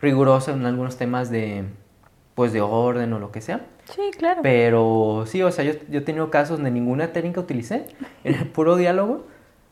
riguroso 0.00 0.52
en 0.52 0.64
algunos 0.66 0.96
temas 0.96 1.30
de, 1.30 1.64
pues, 2.34 2.52
de 2.52 2.60
orden 2.60 3.12
o 3.12 3.18
lo 3.18 3.32
que 3.32 3.40
sea. 3.40 3.66
Sí, 3.84 4.10
claro. 4.16 4.42
Pero 4.42 5.24
sí, 5.26 5.42
o 5.42 5.50
sea, 5.50 5.64
yo, 5.64 5.72
yo 5.88 6.00
he 6.00 6.02
tenido 6.02 6.30
casos 6.30 6.58
donde 6.58 6.70
ninguna 6.70 7.12
técnica 7.12 7.40
utilicé, 7.40 7.86
en 8.24 8.34
el 8.34 8.46
puro 8.46 8.76
diálogo 8.76 9.26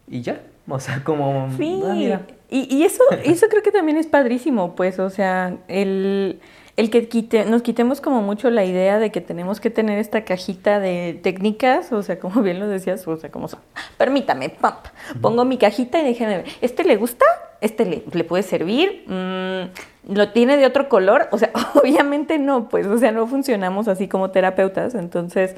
y 0.09 0.23
ya. 0.23 0.41
O 0.69 0.81
sea, 0.81 1.05
como... 1.05 1.49
Sí, 1.57 1.81
ah, 1.85 1.95
mira. 1.95 2.27
y, 2.51 2.75
y 2.75 2.85
eso, 2.85 3.03
eso 3.25 3.47
creo 3.49 3.63
que 3.63 3.71
también 3.71 3.99
es 3.99 4.07
padrísimo, 4.07 4.75
pues, 4.75 4.99
o 4.99 5.11
sea, 5.11 5.57
el, 5.69 6.41
el 6.77 6.91
que 6.91 7.09
quite, 7.09 7.45
nos 7.47 7.63
quitemos 7.63 8.01
como 8.01 8.21
mucho 8.21 8.51
la 8.51 8.65
idea 8.65 8.99
de 8.99 9.11
que 9.11 9.21
tenemos 9.21 9.61
que 9.61 9.71
tener 9.71 9.99
esta 9.99 10.25
cajita 10.25 10.79
de 10.79 11.19
técnicas, 11.23 11.91
o 11.93 12.03
sea, 12.03 12.19
como 12.19 12.43
bien 12.43 12.61
lo 12.61 12.69
decías, 12.69 13.07
o 13.09 13.17
sea, 13.17 13.31
como, 13.31 13.49
son. 13.49 13.61
permítame, 13.97 14.51
pam, 14.51 14.75
pongo 15.23 15.45
mi 15.45 15.57
cajita 15.57 16.01
y 16.01 16.05
déjeme 16.05 16.39
ver, 16.39 16.47
¿este 16.61 16.85
le 16.85 16.97
gusta? 16.97 17.25
¿Este 17.61 18.05
le, 18.13 18.25
puede 18.25 18.43
servir? 18.43 19.05
Mm, 19.07 20.15
¿Lo 20.15 20.33
tiene 20.33 20.57
de 20.57 20.67
otro 20.67 20.89
color? 20.89 21.29
O 21.33 21.39
sea, 21.39 21.51
obviamente 21.75 22.39
no, 22.39 22.69
pues, 22.69 22.87
o 22.87 22.99
sea, 22.99 23.13
no 23.13 23.27
funcionamos 23.27 23.89
así 23.89 24.09
como 24.09 24.31
terapeutas, 24.31 24.95
entonces 24.95 25.57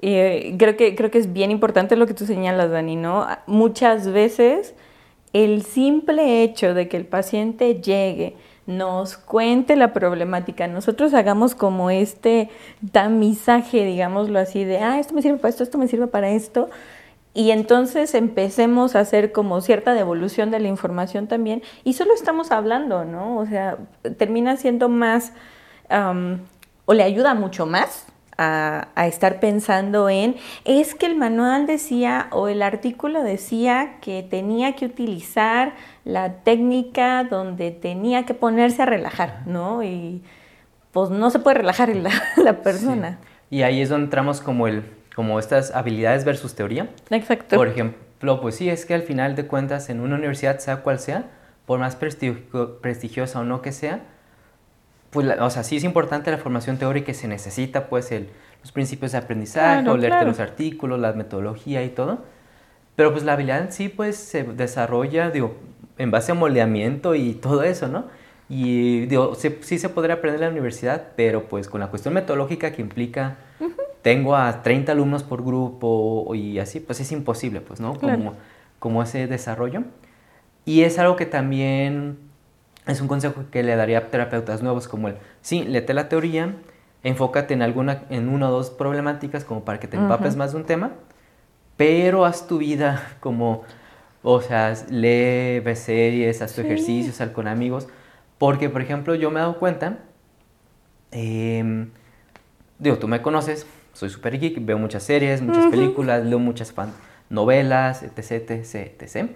eh, 0.00 0.56
creo, 0.58 0.76
que, 0.76 0.94
creo 0.96 1.10
que 1.10 1.18
es 1.18 1.32
bien 1.32 1.50
importante 1.50 1.96
lo 1.96 2.06
que 2.06 2.14
tú 2.14 2.26
señalas, 2.26 2.70
Dani, 2.70 2.96
¿no? 2.96 3.26
Muchas 3.46 4.08
veces 4.08 4.74
el 5.32 5.62
simple 5.62 6.42
hecho 6.42 6.74
de 6.74 6.88
que 6.88 6.96
el 6.96 7.06
paciente 7.06 7.80
llegue, 7.80 8.34
nos 8.66 9.16
cuente 9.16 9.76
la 9.76 9.92
problemática, 9.92 10.66
nosotros 10.68 11.14
hagamos 11.14 11.54
como 11.54 11.90
este 11.90 12.48
tamizaje, 12.92 13.84
digámoslo 13.84 14.38
así, 14.38 14.64
de, 14.64 14.78
ah, 14.78 15.00
esto 15.00 15.14
me 15.14 15.22
sirve 15.22 15.38
para 15.38 15.48
esto, 15.50 15.62
esto 15.64 15.78
me 15.78 15.88
sirve 15.88 16.06
para 16.06 16.30
esto, 16.30 16.68
y 17.34 17.50
entonces 17.50 18.14
empecemos 18.14 18.94
a 18.94 19.00
hacer 19.00 19.32
como 19.32 19.60
cierta 19.60 19.94
devolución 19.94 20.50
de 20.50 20.60
la 20.60 20.68
información 20.68 21.28
también, 21.28 21.62
y 21.84 21.94
solo 21.94 22.14
estamos 22.14 22.50
hablando, 22.50 23.04
¿no? 23.04 23.38
O 23.38 23.46
sea, 23.46 23.78
termina 24.18 24.56
siendo 24.56 24.88
más, 24.88 25.32
o 26.84 26.94
le 26.94 27.02
ayuda 27.02 27.34
mucho 27.34 27.66
más 27.66 28.06
a, 28.38 29.06
estar 29.06 29.40
pensando 29.40 30.08
en, 30.08 30.36
es 30.64 30.94
que 30.94 31.06
el 31.06 31.16
manual 31.16 31.66
decía 31.66 32.28
o 32.32 32.48
el 32.48 32.62
artículo 32.62 33.22
decía 33.22 33.98
que 34.00 34.22
tenía 34.22 34.74
que 34.74 34.86
utilizar 34.86 35.74
la 36.04 36.34
técnica 36.42 37.24
donde 37.24 37.70
tenía 37.70 38.24
que 38.24 38.34
ponerse 38.34 38.82
a 38.82 38.86
relajar, 38.86 39.42
¿no? 39.46 39.82
Y 39.82 40.22
pues 40.92 41.10
no 41.10 41.30
se 41.30 41.38
puede 41.38 41.58
relajar 41.58 41.88
la, 41.96 42.10
la 42.36 42.62
persona. 42.62 43.18
Y 43.50 43.62
ahí 43.62 43.80
es 43.80 43.88
donde 43.88 44.04
entramos 44.04 44.40
como, 44.40 44.66
el, 44.66 44.84
como 45.14 45.38
estas 45.38 45.74
habilidades 45.74 46.24
versus 46.24 46.54
teoría. 46.54 46.88
Exacto. 47.10 47.56
Por 47.56 47.68
ejemplo, 47.68 48.40
pues 48.40 48.56
sí, 48.56 48.68
es 48.68 48.86
que 48.86 48.94
al 48.94 49.02
final 49.02 49.36
de 49.36 49.46
cuentas 49.46 49.90
en 49.90 50.00
una 50.00 50.16
universidad, 50.16 50.58
sea 50.58 50.78
cual 50.78 50.98
sea, 50.98 51.26
por 51.66 51.78
más 51.78 51.96
prestigiosa 51.96 53.40
o 53.40 53.44
no 53.44 53.62
que 53.62 53.72
sea, 53.72 54.00
pues, 55.10 55.28
o 55.38 55.50
sea, 55.50 55.62
sí 55.62 55.76
es 55.76 55.84
importante 55.84 56.30
la 56.30 56.38
formación 56.38 56.78
teórica 56.78 57.06
que 57.06 57.14
se 57.14 57.28
necesita, 57.28 57.88
pues, 57.88 58.10
el, 58.12 58.28
los 58.62 58.72
principios 58.72 59.12
de 59.12 59.18
aprendizaje, 59.18 59.88
o 59.88 59.96
leerte 59.96 60.24
los 60.24 60.40
artículos, 60.40 60.98
la 60.98 61.12
metodología 61.12 61.84
y 61.84 61.90
todo. 61.90 62.20
Pero 62.96 63.12
pues 63.12 63.24
la 63.24 63.34
habilidad 63.34 63.60
en 63.60 63.72
sí, 63.72 63.88
pues, 63.88 64.16
se 64.16 64.44
desarrolla, 64.44 65.30
digo, 65.30 65.56
en 65.98 66.10
base 66.10 66.32
a 66.32 66.34
moldeamiento 66.34 67.14
y 67.14 67.34
todo 67.34 67.62
eso, 67.62 67.88
¿no? 67.88 68.06
Y 68.48 69.06
digo, 69.06 69.34
sí, 69.34 69.78
se 69.78 69.88
podría 69.88 70.16
aprender 70.16 70.42
en 70.42 70.48
la 70.48 70.52
universidad, 70.52 71.08
pero 71.16 71.44
pues 71.44 71.68
con 71.68 71.80
la 71.80 71.88
cuestión 71.88 72.12
metodológica 72.12 72.72
que 72.72 72.82
implica, 72.82 73.36
tengo 74.02 74.36
a 74.36 74.62
30 74.62 74.92
alumnos 74.92 75.22
por 75.22 75.44
grupo 75.44 76.34
y 76.34 76.58
así, 76.58 76.80
pues 76.80 77.00
es 77.00 77.12
imposible, 77.12 77.60
pues, 77.60 77.80
¿no? 77.80 77.94
Como, 77.94 78.34
como 78.78 79.02
ese 79.02 79.26
desarrollo. 79.26 79.84
Y 80.64 80.82
es 80.82 80.98
algo 80.98 81.16
que 81.16 81.26
también 81.26 82.18
es 82.86 83.00
un 83.00 83.08
consejo 83.08 83.44
que 83.50 83.62
le 83.62 83.76
daría 83.76 83.98
a 83.98 84.06
terapeutas 84.08 84.62
nuevos 84.62 84.88
como 84.88 85.08
el, 85.08 85.16
sí, 85.40 85.62
léete 85.62 85.94
la 85.94 86.08
teoría, 86.08 86.54
enfócate 87.04 87.54
en 87.54 87.62
alguna, 87.62 88.04
en 88.10 88.28
una 88.28 88.48
o 88.48 88.52
dos 88.52 88.70
problemáticas 88.70 89.44
como 89.44 89.64
para 89.64 89.78
que 89.78 89.88
te 89.88 89.96
empapes 89.96 90.36
más 90.36 90.52
de 90.52 90.58
un 90.58 90.64
tema, 90.64 90.92
pero 91.76 92.24
haz 92.24 92.46
tu 92.46 92.58
vida 92.58 93.16
como, 93.20 93.62
o 94.22 94.40
sea, 94.40 94.74
lee, 94.88 95.60
ve 95.60 95.74
series, 95.76 96.42
haz 96.42 96.54
tu 96.54 96.60
ejercicio, 96.60 97.12
sal 97.12 97.32
con 97.32 97.46
amigos, 97.48 97.88
porque, 98.38 98.68
por 98.68 98.82
ejemplo, 98.82 99.14
yo 99.14 99.30
me 99.30 99.38
he 99.38 99.42
dado 99.42 99.58
cuenta, 99.58 99.98
em, 101.12 101.90
digo, 102.78 102.98
tú 102.98 103.06
me 103.06 103.22
conoces, 103.22 103.66
soy 103.92 104.10
super 104.10 104.38
geek, 104.38 104.64
veo 104.64 104.78
muchas 104.78 105.02
series, 105.02 105.42
muchas 105.42 105.66
películas, 105.66 106.24
leo 106.24 106.38
muchas 106.38 106.74
novelas, 107.30 108.02
etc, 108.02 108.50
etc, 108.50 108.74
etc. 109.00 109.30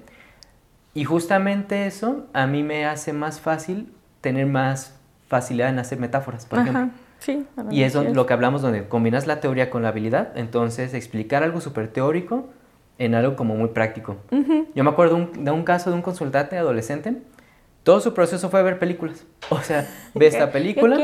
Y 0.94 1.04
justamente 1.04 1.86
eso 1.86 2.26
a 2.32 2.46
mí 2.46 2.62
me 2.62 2.86
hace 2.86 3.12
más 3.12 3.40
fácil 3.40 3.92
tener 4.20 4.46
más 4.46 4.98
facilidad 5.28 5.68
en 5.68 5.78
hacer 5.78 5.98
metáforas, 5.98 6.46
por 6.46 6.60
ejemplo. 6.60 6.90
Sí, 7.18 7.46
y 7.70 7.82
eso 7.82 8.02
es 8.02 8.14
lo 8.14 8.26
que 8.26 8.34
hablamos 8.34 8.60
donde 8.62 8.88
combinas 8.88 9.26
la 9.26 9.40
teoría 9.40 9.70
con 9.70 9.82
la 9.82 9.88
habilidad, 9.88 10.36
entonces 10.36 10.92
explicar 10.94 11.42
algo 11.42 11.60
súper 11.60 11.88
teórico 11.88 12.48
en 12.98 13.14
algo 13.14 13.36
como 13.36 13.56
muy 13.56 13.68
práctico. 13.68 14.16
Yo 14.75 14.84
me 14.84 14.90
acuerdo 14.90 15.30
de 15.38 15.50
un 15.50 15.64
caso 15.64 15.90
de 15.90 15.96
un 15.96 16.02
consultante 16.02 16.58
adolescente, 16.58 17.16
todo 17.87 18.00
su 18.00 18.14
proceso 18.14 18.50
fue 18.50 18.64
ver 18.64 18.81
películas. 18.81 19.25
O 19.49 19.61
sea, 19.61 19.88
ve 20.12 20.26
esta 20.26 20.50
película 20.50 20.99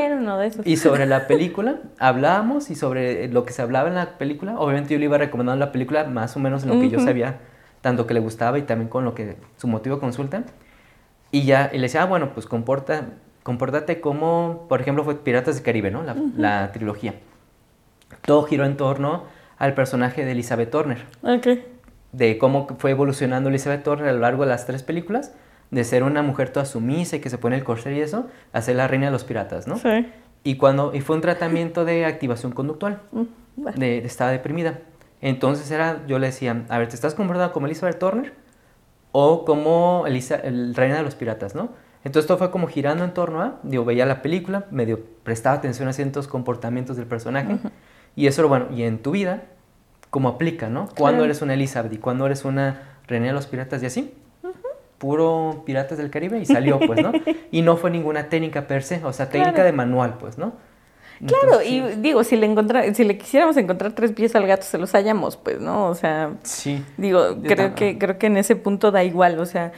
y 0.65 0.77
sobre 0.79 1.07
la 1.07 1.29
película 1.29 1.77
hablábamos 2.01 2.71
y 2.71 2.75
sobre 2.75 3.29
lo 3.29 3.45
que 3.45 3.53
se 3.53 3.63
hablaba 3.63 3.89
en 3.89 3.95
la 3.95 4.19
película, 4.19 4.59
obviamente 4.59 4.93
yo 4.93 4.99
le 4.99 5.05
iba 5.05 5.17
recomendando 5.17 5.65
la 5.65 5.71
película 5.71 6.03
más 6.03 6.37
o 6.37 6.41
menos 6.41 6.65
en 6.65 6.71
lo 6.71 6.81
que 6.81 6.91
yo 6.91 6.99
sabía 6.99 7.39
tanto 7.83 8.09
que 8.09 8.15
le 8.15 8.21
gustaba 8.21 8.59
y 8.59 8.63
también 8.63 8.89
con 8.89 9.05
lo 9.05 9.15
que 9.15 9.37
su 9.59 9.69
motivo 9.69 10.01
consulta. 10.01 10.43
Y 11.31 11.45
ya, 11.45 11.71
y 11.73 11.77
le 11.77 11.83
decía, 11.83 12.03
ah, 12.03 12.07
bueno, 12.07 12.33
pues 12.35 12.47
comporta, 12.47 13.11
compórtate 13.45 14.01
como, 14.01 14.67
por 14.69 14.81
ejemplo, 14.81 15.05
fue 15.05 15.15
Piratas 15.15 15.55
del 15.55 15.65
Caribe, 15.65 15.93
¿no? 15.93 16.03
La, 16.03 16.17
la, 16.37 16.73
trilogía. 16.73 17.15
Todo 18.23 18.43
giró 18.43 18.65
en 18.65 18.77
torno 18.77 19.25
al 19.57 19.75
personaje 19.75 20.25
de 20.25 20.33
Elizabeth 20.33 20.71
Turner. 20.71 21.07
Ok. 21.23 21.47
De 22.11 22.39
cómo 22.39 22.67
fue 22.79 22.91
evolucionando 22.91 23.51
Elizabeth 23.51 23.85
Turner 23.85 24.09
a 24.09 24.13
lo 24.13 24.19
largo 24.19 24.43
de 24.43 24.51
las 24.51 24.67
tres 24.67 24.83
películas, 24.83 25.33
de 25.73 25.85
ser 25.85 26.03
una 26.03 26.23
mujer 26.23 26.51
toda 26.51 26.67
sumisa 26.67 27.17
y 27.17 27.21
que 27.21 27.31
se 27.31 27.39
pone 27.39 27.57
el 27.57 27.65
corset 27.65 27.97
y 27.97 28.01
eso, 28.01 28.29
a 28.53 28.61
ser 28.61 28.77
la 28.77 28.87
reina 28.87 29.07
de 29.07 29.13
los 29.13 29.25
piratas, 29.25 29.67
¿no? 29.67 29.79
Sí. 29.79 30.07
Y, 30.45 30.57
cuando, 30.57 30.95
y 30.95 31.01
fue 31.01 31.17
un 31.17 31.23
tratamiento 31.23 31.87
de 31.87 32.05
activación 32.05 32.53
conductual, 32.53 33.01
mm, 33.11 33.69
de, 33.79 33.99
estaba 33.99 34.31
deprimida. 34.31 34.81
Entonces 35.23 35.71
era, 35.71 36.05
yo 36.07 36.19
le 36.19 36.27
decía, 36.27 36.65
a 36.69 36.79
ver, 36.79 36.89
¿te 36.89 36.95
estás 36.95 37.15
comportando 37.15 37.53
como 37.55 37.67
Elizabeth 37.67 37.99
Turner 37.99 38.35
o 39.13 39.47
como 39.47 40.05
Elisa, 40.07 40.37
el 40.37 40.75
reina 40.75 40.97
de 40.97 41.05
los 41.05 41.15
piratas, 41.15 41.55
no? 41.55 41.71
Entonces 42.05 42.27
todo 42.27 42.37
fue 42.37 42.51
como 42.51 42.67
girando 42.67 43.05
en 43.05 43.15
torno 43.15 43.41
a, 43.41 43.59
digo, 43.63 43.87
veía 43.87 44.05
la 44.05 44.21
película, 44.21 44.67
medio 44.71 45.01
prestaba 45.23 45.57
atención 45.57 45.89
a 45.89 45.95
ciertos 45.95 46.29
comportamientos 46.29 46.97
del 46.97 47.07
personaje 47.07 47.59
y 48.15 48.27
eso, 48.27 48.47
bueno, 48.47 48.67
y 48.75 48.83
en 48.83 48.99
tu 48.99 49.13
vida, 49.13 49.45
¿cómo 50.11 50.29
aplica, 50.29 50.69
no? 50.69 50.89
¿Cuándo 50.99 51.25
eres 51.25 51.41
una 51.41 51.55
Elizabeth 51.55 51.93
y 51.95 51.99
cuándo 51.99 52.27
eres 52.27 52.45
una 52.45 52.99
reina 53.07 53.29
de 53.29 53.33
los 53.33 53.47
piratas 53.47 53.83
y 53.83 53.87
así? 53.87 54.15
Puro 55.03 55.65
Piratas 55.67 55.99
del 55.99 56.11
Caribe 56.11 56.39
y 56.39 56.47
salió, 56.47 56.79
pues, 56.79 57.03
¿no? 57.03 57.11
y 57.51 57.63
no 57.63 57.77
fue 57.77 57.91
ninguna 57.91 58.29
técnica 58.29 58.69
per 58.69 58.85
se, 58.85 59.05
o 59.05 59.13
sea, 59.13 59.29
técnica 59.29 59.65
de 59.65 59.73
manual, 59.73 60.17
pues, 60.21 60.39
¿no? 60.39 60.53
Claro, 61.27 61.61
y 61.61 61.81
digo, 61.97 62.23
si 62.23 62.37
le 62.37 62.47
encontrar, 62.47 62.95
si 62.95 63.03
le 63.03 63.19
quisiéramos 63.19 63.57
encontrar 63.57 63.97
tres 63.97 64.13
pies 64.13 64.37
al 64.37 64.47
gato, 64.47 64.63
se 64.63 64.79
los 64.79 64.93
hallamos, 64.93 65.37
pues, 65.37 65.61
¿no? 65.61 65.89
O 65.89 65.97
sea, 65.97 66.35
sí, 66.45 66.85
digo, 66.97 67.37
creo 67.43 67.75
que, 67.75 67.99
creo 67.99 68.17
que 68.17 68.29
en 68.29 68.37
ese 68.37 68.55
punto 68.55 68.93
da 68.93 69.03
igual, 69.03 69.41
o 69.41 69.47
sea, 69.47 69.73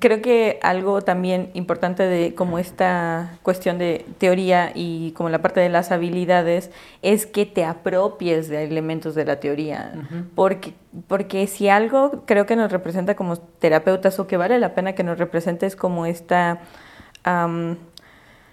creo 0.00 0.22
que 0.22 0.58
algo 0.62 1.02
también 1.02 1.50
importante 1.54 2.02
de 2.04 2.34
como 2.34 2.58
esta 2.58 3.38
cuestión 3.42 3.78
de 3.78 4.04
teoría 4.18 4.72
y 4.74 5.12
como 5.12 5.28
la 5.28 5.40
parte 5.40 5.60
de 5.60 5.68
las 5.68 5.92
habilidades 5.92 6.70
es 7.02 7.26
que 7.26 7.46
te 7.46 7.64
apropies 7.64 8.48
de 8.48 8.64
elementos 8.64 9.14
de 9.14 9.24
la 9.24 9.40
teoría. 9.40 9.92
porque, 10.34 10.74
porque 11.08 11.46
si 11.46 11.68
algo 11.68 12.24
creo 12.26 12.46
que 12.46 12.56
nos 12.56 12.72
representa 12.72 13.14
como 13.14 13.36
terapeutas 13.36 14.18
o 14.18 14.26
que 14.26 14.36
vale 14.36 14.58
la 14.58 14.74
pena 14.74 14.94
que 14.94 15.04
nos 15.04 15.18
represente 15.18 15.66
es 15.66 15.76
como 15.76 16.06
esta 16.06 16.60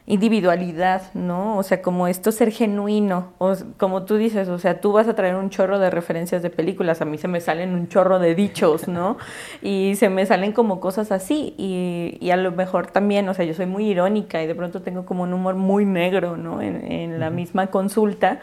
individualidad, 0.07 1.13
¿no? 1.13 1.57
O 1.57 1.63
sea, 1.63 1.81
como 1.81 2.07
esto 2.07 2.31
ser 2.31 2.51
genuino, 2.51 3.33
o 3.37 3.53
como 3.77 4.03
tú 4.03 4.17
dices, 4.17 4.49
o 4.49 4.57
sea, 4.57 4.81
tú 4.81 4.91
vas 4.91 5.07
a 5.07 5.15
traer 5.15 5.35
un 5.35 5.49
chorro 5.49 5.79
de 5.79 5.89
referencias 5.89 6.41
de 6.41 6.49
películas, 6.49 7.01
a 7.01 7.05
mí 7.05 7.17
se 7.17 7.27
me 7.27 7.39
salen 7.39 7.73
un 7.73 7.87
chorro 7.87 8.19
de 8.19 8.35
dichos, 8.35 8.87
¿no? 8.87 9.17
Y 9.61 9.95
se 9.95 10.09
me 10.09 10.25
salen 10.25 10.53
como 10.53 10.79
cosas 10.79 11.11
así, 11.11 11.53
y, 11.57 12.17
y 12.19 12.31
a 12.31 12.37
lo 12.37 12.51
mejor 12.51 12.87
también, 12.87 13.29
o 13.29 13.33
sea, 13.33 13.45
yo 13.45 13.53
soy 13.53 13.67
muy 13.67 13.85
irónica 13.87 14.41
y 14.41 14.47
de 14.47 14.55
pronto 14.55 14.81
tengo 14.81 15.05
como 15.05 15.23
un 15.23 15.33
humor 15.33 15.55
muy 15.55 15.85
negro, 15.85 16.35
¿no? 16.35 16.61
En, 16.61 16.91
en 16.91 17.19
la 17.19 17.29
misma 17.29 17.67
consulta, 17.67 18.39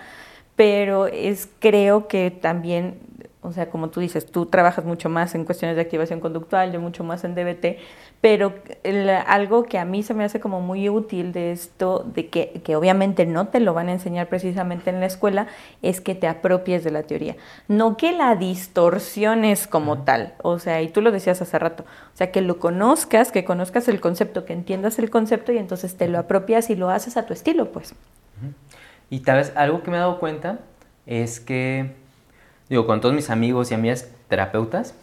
pero 0.57 1.07
es 1.07 1.49
creo 1.61 2.09
que 2.09 2.31
también 2.31 2.99
o 3.41 3.53
sea, 3.53 3.71
como 3.71 3.89
tú 3.89 4.01
dices, 4.01 4.27
tú 4.27 4.47
trabajas 4.47 4.85
mucho 4.85 5.09
más 5.09 5.35
en 5.35 5.45
cuestiones 5.45 5.77
de 5.77 5.83
activación 5.83 6.21
conductual, 6.21 6.73
yo 6.73 6.81
mucho 6.81 7.05
más 7.05 7.25
en 7.25 7.35
DBT, 7.35 7.79
pero 8.21 8.53
algo 9.27 9.63
que 9.65 9.79
a 9.79 9.85
mí 9.85 10.03
se 10.03 10.13
me 10.13 10.25
hace 10.25 10.41
como 10.41 10.61
muy 10.61 10.89
útil 10.89 11.33
de 11.33 11.53
esto, 11.53 12.05
de 12.15 12.27
que, 12.27 12.61
que, 12.65 12.75
obviamente 12.75 13.27
no 13.27 13.49
te 13.49 13.61
lo 13.61 13.75
van 13.75 13.89
a 13.89 13.93
enseñar 13.93 14.29
precisamente 14.29 14.91
en 14.91 14.99
la 14.99 15.07
escuela, 15.07 15.47
es 15.83 16.01
que 16.01 16.17
te 16.17 16.27
apropies 16.27 16.83
de 16.83 16.91
la 16.91 17.05
teoría. 17.05 17.37
No 17.69 17.97
que 17.97 18.13
la 18.13 18.35
distorsiones 18.35 19.69
como 19.69 20.03
tal, 20.03 20.35
o 20.43 20.59
sea, 20.59 20.83
y 20.83 20.89
tú 20.89 21.01
lo 21.01 21.13
decías 21.13 21.41
hace 21.41 21.59
rato, 21.59 21.85
o 21.85 22.17
sea, 22.17 22.33
que 22.33 22.41
lo 22.41 22.59
conozcas, 22.59 23.31
que 23.31 23.45
conozcas 23.45 23.87
el 23.87 24.01
concepto, 24.01 24.45
que 24.45 24.53
entiendas 24.53 24.99
el 24.99 25.11
concepto 25.11 25.53
y 25.53 25.59
entonces 25.59 25.97
te 25.97 26.09
lo 26.09 26.19
apropias 26.19 26.71
y 26.71 26.77
lo 26.77 26.91
haces 26.91 27.17
a 27.17 27.25
tu 27.25 27.33
estilo, 27.33 27.71
pues. 27.71 27.95
Y 29.11 29.21
tal 29.21 29.37
vez 29.37 29.53
algo 29.55 29.83
que 29.83 29.91
me 29.91 29.97
he 29.97 30.01
dado 30.01 30.19
cuenta 30.19 30.59
es 31.07 31.39
que, 31.39 31.95
digo, 32.69 32.87
con 32.87 33.01
todos 33.01 33.15
mis 33.15 33.31
amigos 33.31 33.71
y 33.71 33.75
amigas 33.75 34.11
terapeutas, 34.29 34.95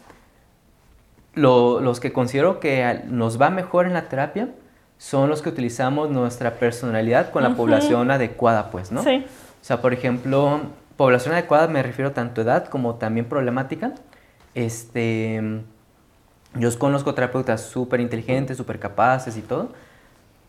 los 1.36 2.00
que 2.00 2.14
considero 2.14 2.60
que 2.60 3.02
nos 3.08 3.40
va 3.40 3.50
mejor 3.50 3.86
en 3.86 3.94
la 3.94 4.10
terapia 4.10 4.50
son 4.98 5.30
los 5.30 5.42
que 5.42 5.50
utilizamos 5.50 6.10
nuestra 6.10 6.56
personalidad 6.56 7.32
con 7.32 7.44
la 7.44 7.56
población 7.56 8.10
adecuada, 8.12 8.72
pues, 8.72 8.92
¿no? 8.92 9.04
Sí. 9.04 9.26
O 9.62 9.66
sea, 9.66 9.82
por 9.82 9.94
ejemplo, 9.94 10.62
población 10.96 11.34
adecuada 11.34 11.68
me 11.68 11.84
refiero 11.84 12.12
tanto 12.12 12.42
a 12.42 12.44
edad 12.44 12.66
como 12.68 12.96
también 12.96 13.26
problemática. 13.26 13.94
Este, 14.54 15.42
yo 16.56 16.80
conozco 16.80 17.14
terapeutas 17.14 17.62
súper 17.62 18.00
inteligentes, 18.00 18.58
súper 18.58 18.80
capaces 18.80 19.36
y 19.36 19.42
todo, 19.42 19.74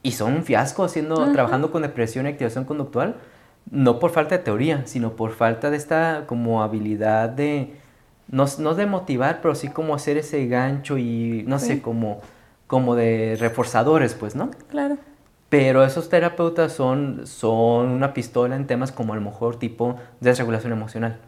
y 0.02 0.12
son 0.12 0.34
un 0.34 0.44
fiasco 0.44 0.84
haciendo, 0.84 1.32
trabajando 1.32 1.72
con 1.72 1.82
depresión 1.82 2.26
y 2.26 2.28
activación 2.28 2.64
conductual, 2.64 3.16
no 3.68 3.98
por 3.98 4.12
falta 4.12 4.38
de 4.38 4.44
teoría, 4.44 4.86
sino 4.86 5.12
por 5.12 5.32
falta 5.32 5.70
de 5.70 5.76
esta 5.76 6.24
como 6.26 6.62
habilidad 6.62 7.28
de, 7.28 7.74
no, 8.28 8.46
no 8.58 8.74
de 8.74 8.86
motivar, 8.86 9.40
pero 9.40 9.54
sí 9.54 9.68
como 9.68 9.94
hacer 9.94 10.16
ese 10.16 10.46
gancho 10.46 10.98
y, 10.98 11.44
no 11.46 11.58
sé, 11.58 11.80
como, 11.80 12.20
como 12.66 12.94
de 12.94 13.36
reforzadores, 13.38 14.14
pues, 14.14 14.34
¿no? 14.34 14.50
Claro. 14.68 14.98
Pero 15.48 15.84
esos 15.84 16.08
terapeutas 16.08 16.72
son, 16.72 17.26
son 17.26 17.90
una 17.90 18.12
pistola 18.12 18.56
en 18.56 18.66
temas 18.66 18.90
como 18.90 19.12
a 19.12 19.16
lo 19.16 19.22
mejor 19.22 19.58
tipo 19.58 19.96
desregulación 20.20 20.72
emocional. 20.72 21.20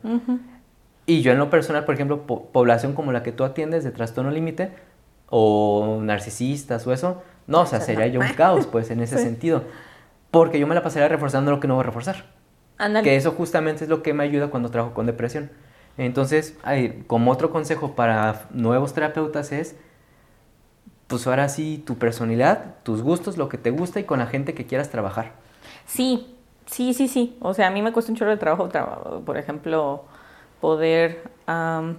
Y 1.07 1.23
yo 1.23 1.33
en 1.33 1.39
lo 1.39 1.51
personal, 1.51 1.85
por 1.85 1.95
ejemplo, 1.95 2.23
población 2.27 2.95
como 2.95 3.13
la 3.13 3.23
que 3.23 3.33
tú 3.33 3.45
atiendes 3.45 3.85
de 3.85 3.93
trastorno 3.93 4.31
límite 4.31 4.73
o 5.31 6.01
narcisistas 6.03 6.87
o 6.87 6.93
eso, 6.93 7.23
no, 7.47 7.61
o 7.61 7.67
sea, 7.67 7.81
sería 7.81 8.09
yo 8.09 8.21
un 8.21 8.29
caos, 8.35 8.67
pues, 8.67 8.91
en 8.91 9.01
ese 9.03 9.19
sentido. 9.19 9.63
Porque 10.31 10.59
yo 10.59 10.67
me 10.67 10.75
la 10.75 10.83
pasaría 10.83 11.09
reforzando 11.09 11.51
lo 11.51 11.61
que 11.61 11.69
no 11.69 11.75
voy 11.75 11.83
a 11.83 11.87
reforzar. 11.87 12.25
Que 13.03 13.17
eso 13.17 13.33
justamente 13.33 13.85
es 13.85 13.91
lo 13.91 14.03
que 14.03 14.15
me 14.15 14.25
ayuda 14.25 14.49
cuando 14.49 14.71
trabajo 14.71 14.95
con 14.95 15.07
depresión. 15.07 15.51
Entonces, 15.99 16.57
como 17.09 17.33
otro 17.33 17.51
consejo 17.51 17.93
para 17.93 18.47
nuevos 18.51 18.95
terapeutas 18.95 19.51
es, 19.53 19.77
pues 21.09 21.27
ahora 21.27 21.49
sí, 21.49 21.83
tu 21.85 21.99
personalidad, 21.99 22.77
tus 22.85 23.03
gustos, 23.03 23.37
lo 23.37 23.49
que 23.49 23.59
te 23.59 23.71
gusta 23.71 23.99
y 23.99 24.05
con 24.05 24.21
la 24.21 24.27
gente 24.27 24.55
que 24.55 24.65
quieras 24.65 24.91
trabajar. 24.91 25.33
Sí, 25.87 26.35
sí, 26.67 26.95
sí, 26.95 27.09
sí. 27.09 27.37
O 27.41 27.53
sea, 27.53 27.67
a 27.67 27.71
mí 27.71 27.83
me 27.83 27.93
cuesta 27.93 28.13
un 28.13 28.17
chorro 28.17 28.31
de 28.31 28.37
trabajo, 28.37 28.69
por 29.25 29.37
ejemplo, 29.39 30.05
poder 30.61 31.23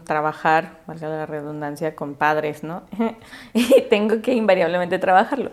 trabajar, 0.06 0.79
valga 0.88 1.10
la 1.10 1.25
redundancia, 1.25 1.96
con 1.96 2.15
padres, 2.15 2.63
¿no? 2.63 2.84
y 3.53 3.82
tengo 3.89 4.22
que 4.22 4.34
invariablemente 4.34 5.00
trabajarlo. 5.00 5.51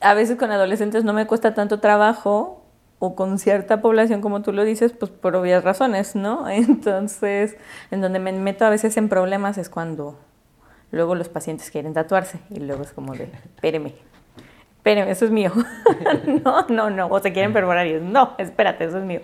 A 0.00 0.14
veces 0.14 0.36
con 0.36 0.52
adolescentes 0.52 1.04
no 1.04 1.12
me 1.12 1.26
cuesta 1.26 1.54
tanto 1.54 1.80
trabajo 1.80 2.63
o 3.04 3.14
con 3.14 3.38
cierta 3.38 3.82
población, 3.82 4.22
como 4.22 4.40
tú 4.40 4.52
lo 4.52 4.64
dices, 4.64 4.92
pues 4.92 5.10
por 5.10 5.36
obvias 5.36 5.62
razones, 5.62 6.16
¿no? 6.16 6.48
Entonces, 6.48 7.56
en 7.90 8.00
donde 8.00 8.18
me 8.18 8.32
meto 8.32 8.64
a 8.64 8.70
veces 8.70 8.96
en 8.96 9.08
problemas 9.08 9.58
es 9.58 9.68
cuando 9.68 10.18
luego 10.90 11.14
los 11.14 11.28
pacientes 11.28 11.70
quieren 11.70 11.92
tatuarse 11.92 12.38
y 12.50 12.60
luego 12.60 12.82
es 12.82 12.92
como 12.92 13.14
de, 13.14 13.24
espéreme, 13.24 13.94
espéreme, 14.76 15.10
eso 15.10 15.26
es 15.26 15.30
mío. 15.30 15.52
no, 16.44 16.66
no, 16.68 16.88
no, 16.88 17.08
o 17.08 17.20
se 17.20 17.32
quieren 17.32 17.52
perforar 17.52 17.86
y 17.86 17.92
es, 17.92 18.02
no, 18.02 18.34
espérate, 18.38 18.84
eso 18.84 18.98
es 18.98 19.04
mío. 19.04 19.20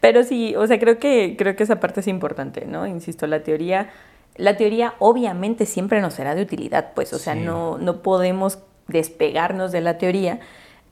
Pero 0.00 0.24
sí, 0.24 0.56
o 0.56 0.66
sea, 0.66 0.80
creo 0.80 0.98
que, 0.98 1.36
creo 1.38 1.54
que 1.54 1.62
esa 1.62 1.78
parte 1.78 2.00
es 2.00 2.08
importante, 2.08 2.64
¿no? 2.66 2.88
Insisto, 2.88 3.28
la 3.28 3.44
teoría, 3.44 3.90
la 4.36 4.56
teoría 4.56 4.94
obviamente 4.98 5.66
siempre 5.66 6.00
nos 6.00 6.14
será 6.14 6.34
de 6.34 6.42
utilidad, 6.42 6.92
pues, 6.94 7.12
o 7.12 7.18
sea, 7.18 7.36
no, 7.36 7.78
no 7.78 8.02
podemos 8.02 8.58
despegarnos 8.88 9.70
de 9.70 9.80
la 9.80 9.96
teoría, 9.98 10.40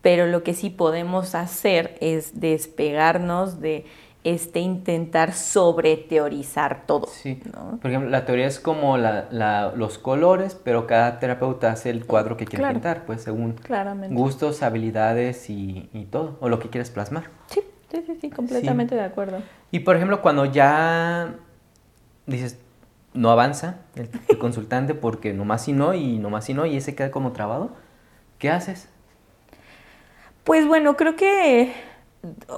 pero 0.02 0.26
lo 0.26 0.42
que 0.42 0.54
sí 0.54 0.70
podemos 0.70 1.34
hacer 1.34 1.96
es 2.00 2.40
despegarnos 2.40 3.60
de 3.60 3.86
este 4.22 4.60
intentar 4.60 5.32
sobre 5.32 5.96
teorizar 5.96 6.84
todo. 6.86 7.06
Sí. 7.06 7.40
Por 7.80 7.90
ejemplo, 7.90 8.10
la 8.10 8.26
teoría 8.26 8.46
es 8.46 8.60
como 8.60 8.98
la, 8.98 9.72
los 9.74 9.98
colores, 9.98 10.54
pero 10.54 10.86
cada 10.86 11.18
terapeuta 11.18 11.72
hace 11.72 11.90
el 11.90 12.04
cuadro 12.04 12.36
que 12.36 12.44
quiere 12.44 12.68
pintar, 12.68 13.06
pues 13.06 13.22
según 13.22 13.56
gustos, 14.10 14.62
habilidades 14.62 15.48
y, 15.48 15.88
y, 15.94 16.04
todo, 16.04 16.36
o 16.40 16.48
lo 16.48 16.58
que 16.58 16.68
quieres 16.68 16.90
plasmar. 16.90 17.24
Sí. 17.46 17.60
Sí, 17.90 18.04
sí, 18.06 18.18
sí, 18.20 18.30
completamente 18.30 18.94
de 18.94 19.02
acuerdo. 19.02 19.38
Y 19.70 19.80
por 19.80 19.96
ejemplo, 19.96 20.22
cuando 20.22 20.44
ya 20.44 21.34
dices, 22.26 22.58
no 23.14 23.30
avanza 23.30 23.80
el, 23.96 24.08
consultante 24.38 24.94
porque 24.94 25.32
nomás 25.32 25.66
y 25.66 25.72
no, 25.72 25.94
y 25.94 26.18
nomás 26.18 26.48
y 26.48 26.54
no, 26.54 26.66
y 26.66 26.76
ese 26.76 26.94
queda 26.94 27.10
como 27.10 27.32
trabado, 27.32 27.72
¿qué 28.38 28.50
haces? 28.50 28.88
Pues 30.44 30.66
bueno, 30.66 30.96
creo 30.96 31.16
que 31.16 31.72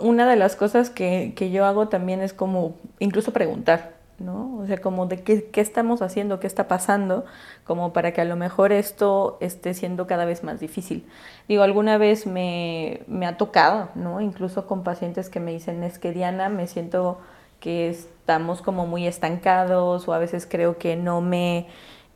una 0.00 0.28
de 0.28 0.36
las 0.36 0.56
cosas 0.56 0.90
que, 0.90 1.32
que 1.36 1.50
yo 1.50 1.64
hago 1.66 1.88
también 1.88 2.20
es 2.20 2.32
como 2.32 2.74
incluso 2.98 3.32
preguntar. 3.32 4.02
¿no? 4.18 4.58
O 4.58 4.66
sea, 4.66 4.80
como 4.80 5.06
de 5.06 5.22
qué, 5.22 5.50
qué, 5.50 5.60
estamos 5.60 6.00
haciendo, 6.00 6.40
qué 6.40 6.46
está 6.46 6.68
pasando, 6.68 7.24
como 7.64 7.92
para 7.92 8.12
que 8.12 8.20
a 8.20 8.24
lo 8.24 8.36
mejor 8.36 8.72
esto 8.72 9.36
esté 9.40 9.74
siendo 9.74 10.06
cada 10.06 10.24
vez 10.24 10.44
más 10.44 10.60
difícil. 10.60 11.06
Digo, 11.48 11.62
alguna 11.62 11.98
vez 11.98 12.26
me, 12.26 13.00
me 13.08 13.26
ha 13.26 13.36
tocado, 13.36 13.88
¿no? 13.94 14.20
Incluso 14.20 14.66
con 14.66 14.84
pacientes 14.84 15.28
que 15.28 15.40
me 15.40 15.52
dicen, 15.52 15.82
es 15.82 15.98
que 15.98 16.12
Diana, 16.12 16.48
me 16.48 16.66
siento 16.68 17.18
que 17.60 17.90
estamos 17.90 18.62
como 18.62 18.86
muy 18.86 19.06
estancados 19.06 20.08
o 20.08 20.12
a 20.12 20.18
veces 20.18 20.46
creo 20.48 20.78
que 20.78 20.96
no 20.96 21.20
me... 21.20 21.66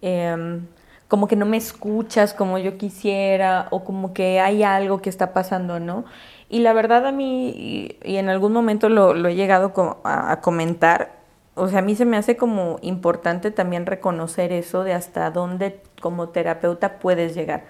Em, 0.02 0.66
como 1.08 1.28
que 1.28 1.36
no 1.36 1.46
me 1.46 1.56
escuchas 1.56 2.34
como 2.34 2.58
yo 2.58 2.78
quisiera 2.78 3.68
o 3.70 3.84
como 3.84 4.12
que 4.12 4.40
hay 4.40 4.62
algo 4.62 5.00
que 5.00 5.10
está 5.10 5.32
pasando, 5.32 5.80
¿no? 5.80 6.04
Y 6.48 6.60
la 6.60 6.72
verdad 6.72 7.06
a 7.06 7.12
mí, 7.12 7.98
y, 8.04 8.16
en 8.16 8.28
algún 8.28 8.52
momento 8.52 8.88
lo, 8.88 9.14
lo 9.14 9.28
he 9.28 9.34
llegado 9.34 9.72
a 10.04 10.40
comentar, 10.40 11.16
o 11.54 11.68
sea, 11.68 11.80
a 11.80 11.82
mí 11.82 11.96
se 11.96 12.04
me 12.04 12.16
hace 12.16 12.36
como 12.36 12.78
importante 12.82 13.50
también 13.50 13.86
reconocer 13.86 14.52
eso 14.52 14.84
de 14.84 14.92
hasta 14.92 15.30
dónde 15.30 15.80
como 16.00 16.28
terapeuta 16.28 16.98
puedes 16.98 17.34
llegar. 17.34 17.64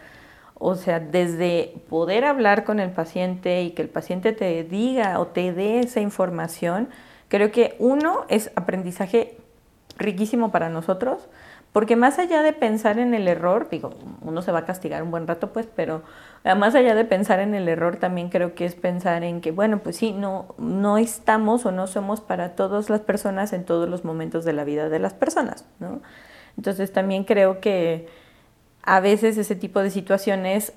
O 0.59 0.75
sea, 0.75 1.01
desde 1.01 1.75
poder 1.89 2.25
hablar 2.25 2.65
con 2.65 2.81
el 2.81 2.91
paciente 2.91 3.63
y 3.63 3.71
que 3.71 3.83
el 3.83 3.89
paciente 3.89 4.33
te 4.33 4.65
diga 4.65 5.21
o 5.21 5.27
te 5.29 5.53
dé 5.53 5.81
esa 5.81 6.01
información, 6.01 6.89
creo 7.29 7.53
que 7.53 7.77
uno 7.79 8.25
es 8.29 8.51
aprendizaje 8.57 9.37
riquísimo 9.99 10.51
para 10.53 10.69
nosotros, 10.69 11.29
porque 11.77 11.95
más 11.95 12.19
allá 12.19 12.43
de 12.43 12.55
pensar 12.55 12.99
en 12.99 13.13
el 13.13 13.29
error, 13.29 13.69
digo, 13.71 13.91
uno 14.23 14.41
se 14.41 14.51
va 14.51 14.61
a 14.61 14.65
castigar 14.65 15.03
un 15.03 15.11
buen 15.11 15.27
rato, 15.27 15.53
pues, 15.53 15.67
pero 15.67 16.01
más 16.57 16.75
allá 16.75 16.95
de 16.95 17.05
pensar 17.05 17.39
en 17.39 17.55
el 17.55 17.69
error, 17.69 17.99
también 17.99 18.31
creo 18.31 18.55
que 18.55 18.65
es 18.65 18.75
pensar 18.75 19.23
en 19.25 19.43
que, 19.43 19.51
bueno, 19.51 19.81
pues 19.81 19.97
sí, 19.97 20.13
no, 20.13 20.55
no 20.57 20.97
estamos 20.97 21.67
o 21.67 21.73
no 21.73 21.87
somos 21.87 22.23
para 22.23 22.55
todas 22.55 22.89
las 22.89 23.01
personas 23.03 23.53
en 23.53 23.67
todos 23.67 23.91
los 23.91 24.07
momentos 24.07 24.47
de 24.47 24.55
la 24.55 24.65
vida 24.65 24.89
de 24.89 24.99
las 24.99 25.13
personas, 25.13 25.67
¿no? 25.79 26.01
Entonces 26.57 26.95
también 26.95 27.25
creo 27.25 27.61
que 27.61 28.09
a 28.83 29.01
veces 29.01 29.37
ese 29.37 29.55
tipo 29.55 29.81
de 29.81 29.91
situaciones 29.91 30.73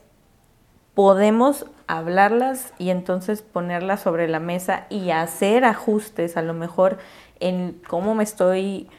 podemos 0.96 1.66
hablarlas 1.88 2.74
y 2.78 2.90
entonces 2.90 3.42
ponerlas 3.42 4.02
sobre 4.02 4.28
la 4.28 4.42
mesa 4.42 4.86
y 4.90 5.12
hacer 5.12 5.64
ajustes 5.64 6.36
a 6.36 6.42
lo 6.42 6.54
mejor 6.54 6.98
en 7.40 7.82
cómo 7.88 8.16
me 8.16 8.26
estoy 8.26 8.90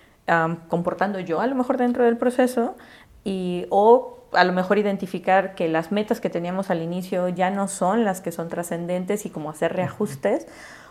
comportando 0.69 1.21
yo 1.21 1.41
a 1.41 1.47
lo 1.47 1.55
mejor 1.55 1.77
dentro 1.77 2.05
del 2.05 2.17
proceso 2.17 2.77
y, 3.25 3.67
o 3.71 4.19
a 4.33 4.45
lo 4.45 4.53
mejor 4.53 4.79
identificar 4.79 5.55
que 5.55 5.69
las 5.69 5.93
metas 5.93 6.21
que 6.21 6.31
teníamos 6.31 6.71
al 6.71 6.83
inicio 6.83 7.29
ya 7.29 7.51
no 7.51 7.69
son 7.69 8.05
las 8.05 8.21
que 8.21 8.33
son 8.33 8.49
trascendentes 8.49 9.27
y 9.27 9.31
como 9.31 9.51
hacer 9.51 9.75
reajustes, 9.75 10.47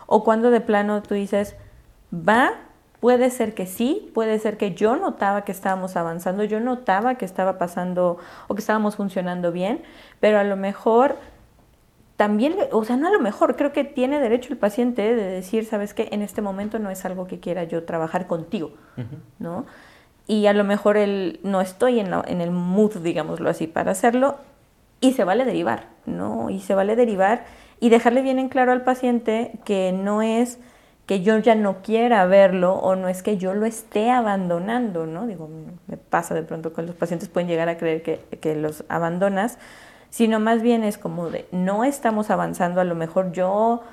o 0.08 0.23
cuando 0.23 0.52
de 0.52 0.62
plano 0.62 1.02
tú 1.02 1.13
dices, 1.13 1.56
va, 2.13 2.52
puede 2.99 3.30
ser 3.30 3.54
que 3.54 3.65
sí, 3.65 4.12
puede 4.13 4.39
ser 4.39 4.58
que 4.58 4.73
yo 4.73 4.95
notaba 4.95 5.45
que 5.45 5.52
estábamos 5.52 5.95
avanzando, 5.95 6.43
yo 6.43 6.60
notaba 6.60 7.15
que 7.15 7.25
estaba 7.25 7.58
pasando 7.58 8.17
o 8.47 8.56
que 8.56 8.60
estábamos 8.60 8.95
funcionando 8.95 9.52
bien, 9.52 9.84
pero 10.19 10.39
a 10.39 10.43
lo 10.43 10.58
mejor 10.58 11.15
también, 12.19 12.58
o 12.73 12.84
sea, 12.84 12.97
no 12.97 13.08
a 13.08 13.12
lo 13.12 13.21
mejor, 13.21 13.55
creo 13.55 13.71
que 13.71 13.86
tiene 13.86 14.19
derecho 14.19 14.51
el 14.51 14.60
paciente 14.60 15.15
de 15.15 15.23
decir, 15.23 15.63
sabes 15.63 15.93
qué, 15.93 16.10
en 16.12 16.21
este 16.21 16.41
momento 16.41 16.77
no 16.77 16.89
es 16.89 17.05
algo 17.05 17.27
que 17.27 17.39
quiera 17.39 17.63
yo 17.63 17.86
trabajar 17.86 18.27
contigo, 18.27 18.73
¿no? 19.39 19.65
Y 20.27 20.47
a 20.47 20.53
lo 20.53 20.65
mejor 20.65 20.97
él 20.97 21.39
no 21.43 21.62
estoy 21.62 22.01
en, 22.01 22.13
en, 22.27 22.41
el 22.41 22.51
mood, 22.51 22.97
digámoslo 22.97 23.49
así, 23.49 23.67
para 23.67 23.91
hacerlo, 23.91 24.36
y 24.99 25.13
se 25.13 25.23
vale 25.23 25.45
derivar, 25.45 25.88
¿no? 26.05 26.49
Y 26.49 26.60
se 26.60 26.75
vale 26.75 26.97
derivar 26.97 27.45
y 27.79 27.88
dejarle 27.88 28.21
bien 28.21 28.38
en 28.38 28.49
claro 28.49 28.73
al 28.73 28.84
paciente 28.84 29.53
que 29.63 29.93
no 29.93 30.21
es 30.21 30.60
que 31.05 31.21
yo 31.21 31.38
ya 31.38 31.55
no 31.55 31.82
quiera 31.82 32.25
verlo 32.25 32.73
o 32.73 32.97
no 32.97 33.08
es 33.08 33.23
que 33.23 33.38
yo 33.38 33.53
lo 33.53 33.65
esté 33.65 34.12
abandonando, 34.12 35.05
¿no? 35.05 35.25
Digo, 35.25 35.49
me 35.88 35.95
pasa 35.95 36.36
de 36.36 36.43
pronto 36.43 36.73
con 36.73 36.86
los 36.86 36.95
pacientes 36.95 37.29
pueden 37.29 37.47
llegar 37.47 37.69
a 37.69 37.77
creer 37.77 38.03
que, 38.03 38.19
que 38.41 38.55
los 38.55 38.84
abandonas, 38.89 39.58
sino 40.10 40.39
más 40.39 40.62
bien 40.62 40.84
es 40.84 40.98
como 40.98 41.30
de 41.30 41.48
no 41.52 41.84
estamos 41.84 42.30
avanzando, 42.30 42.82
a 42.82 42.84
lo 42.84 42.95
mejor 42.95 43.32
yo 43.32 43.84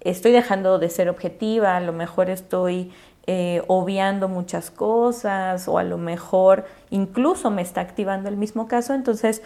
estoy 0.00 0.32
dejando 0.32 0.78
de 0.78 0.88
ser 0.90 1.08
objetiva, 1.08 1.76
a 1.76 1.80
lo 1.80 1.92
mejor 1.92 2.30
estoy 2.30 2.92
eh, 3.26 3.62
obviando 3.68 4.28
muchas 4.28 4.70
cosas 4.70 5.66
o 5.66 5.78
a 5.78 5.82
lo 5.82 5.96
mejor 5.96 6.66
incluso 6.90 7.50
me 7.50 7.62
está 7.62 7.80
activando 7.80 8.28
el 8.28 8.36
mismo 8.36 8.68
caso, 8.68 8.94
entonces 8.94 9.42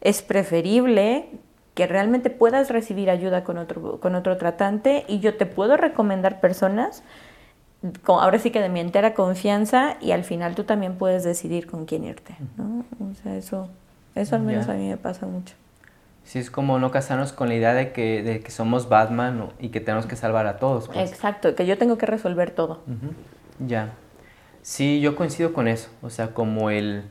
es 0.00 0.22
preferible 0.22 1.28
que 1.74 1.86
realmente 1.86 2.28
puedas 2.30 2.70
recibir 2.70 3.08
ayuda 3.08 3.44
con 3.44 3.56
otro, 3.56 4.00
con 4.00 4.14
otro 4.16 4.36
tratante 4.36 5.04
y 5.06 5.20
yo 5.20 5.36
te 5.36 5.46
puedo 5.46 5.76
recomendar 5.76 6.40
personas, 6.40 7.04
ahora 8.04 8.38
sí 8.38 8.50
que 8.50 8.60
de 8.60 8.68
mi 8.68 8.80
entera 8.80 9.14
confianza 9.14 9.96
y 10.00 10.10
al 10.10 10.24
final 10.24 10.54
tú 10.54 10.64
también 10.64 10.96
puedes 10.96 11.22
decidir 11.22 11.66
con 11.66 11.86
quién 11.86 12.04
irte, 12.04 12.36
¿no? 12.56 12.84
O 13.10 13.14
sea, 13.22 13.36
eso, 13.36 13.68
eso 14.14 14.36
al 14.36 14.42
menos 14.42 14.68
a 14.68 14.74
mí 14.74 14.88
me 14.88 14.96
pasa 14.96 15.26
mucho. 15.26 15.54
Sí, 16.24 16.38
es 16.38 16.50
como 16.50 16.78
no 16.78 16.90
casarnos 16.90 17.32
con 17.32 17.48
la 17.48 17.54
idea 17.54 17.74
de 17.74 17.92
que, 17.92 18.22
de 18.22 18.40
que 18.40 18.50
somos 18.50 18.88
Batman 18.88 19.48
y 19.58 19.70
que 19.70 19.80
tenemos 19.80 20.06
que 20.06 20.14
salvar 20.16 20.46
a 20.46 20.58
todos. 20.58 20.86
Pues. 20.88 21.10
Exacto, 21.10 21.54
que 21.56 21.66
yo 21.66 21.76
tengo 21.78 21.98
que 21.98 22.06
resolver 22.06 22.50
todo. 22.52 22.80
Ya. 23.66 23.90
Sí, 24.62 25.00
yo 25.00 25.16
coincido 25.16 25.52
con 25.52 25.66
eso. 25.66 25.88
O 26.02 26.10
sea, 26.10 26.32
como 26.34 26.70
el 26.70 27.04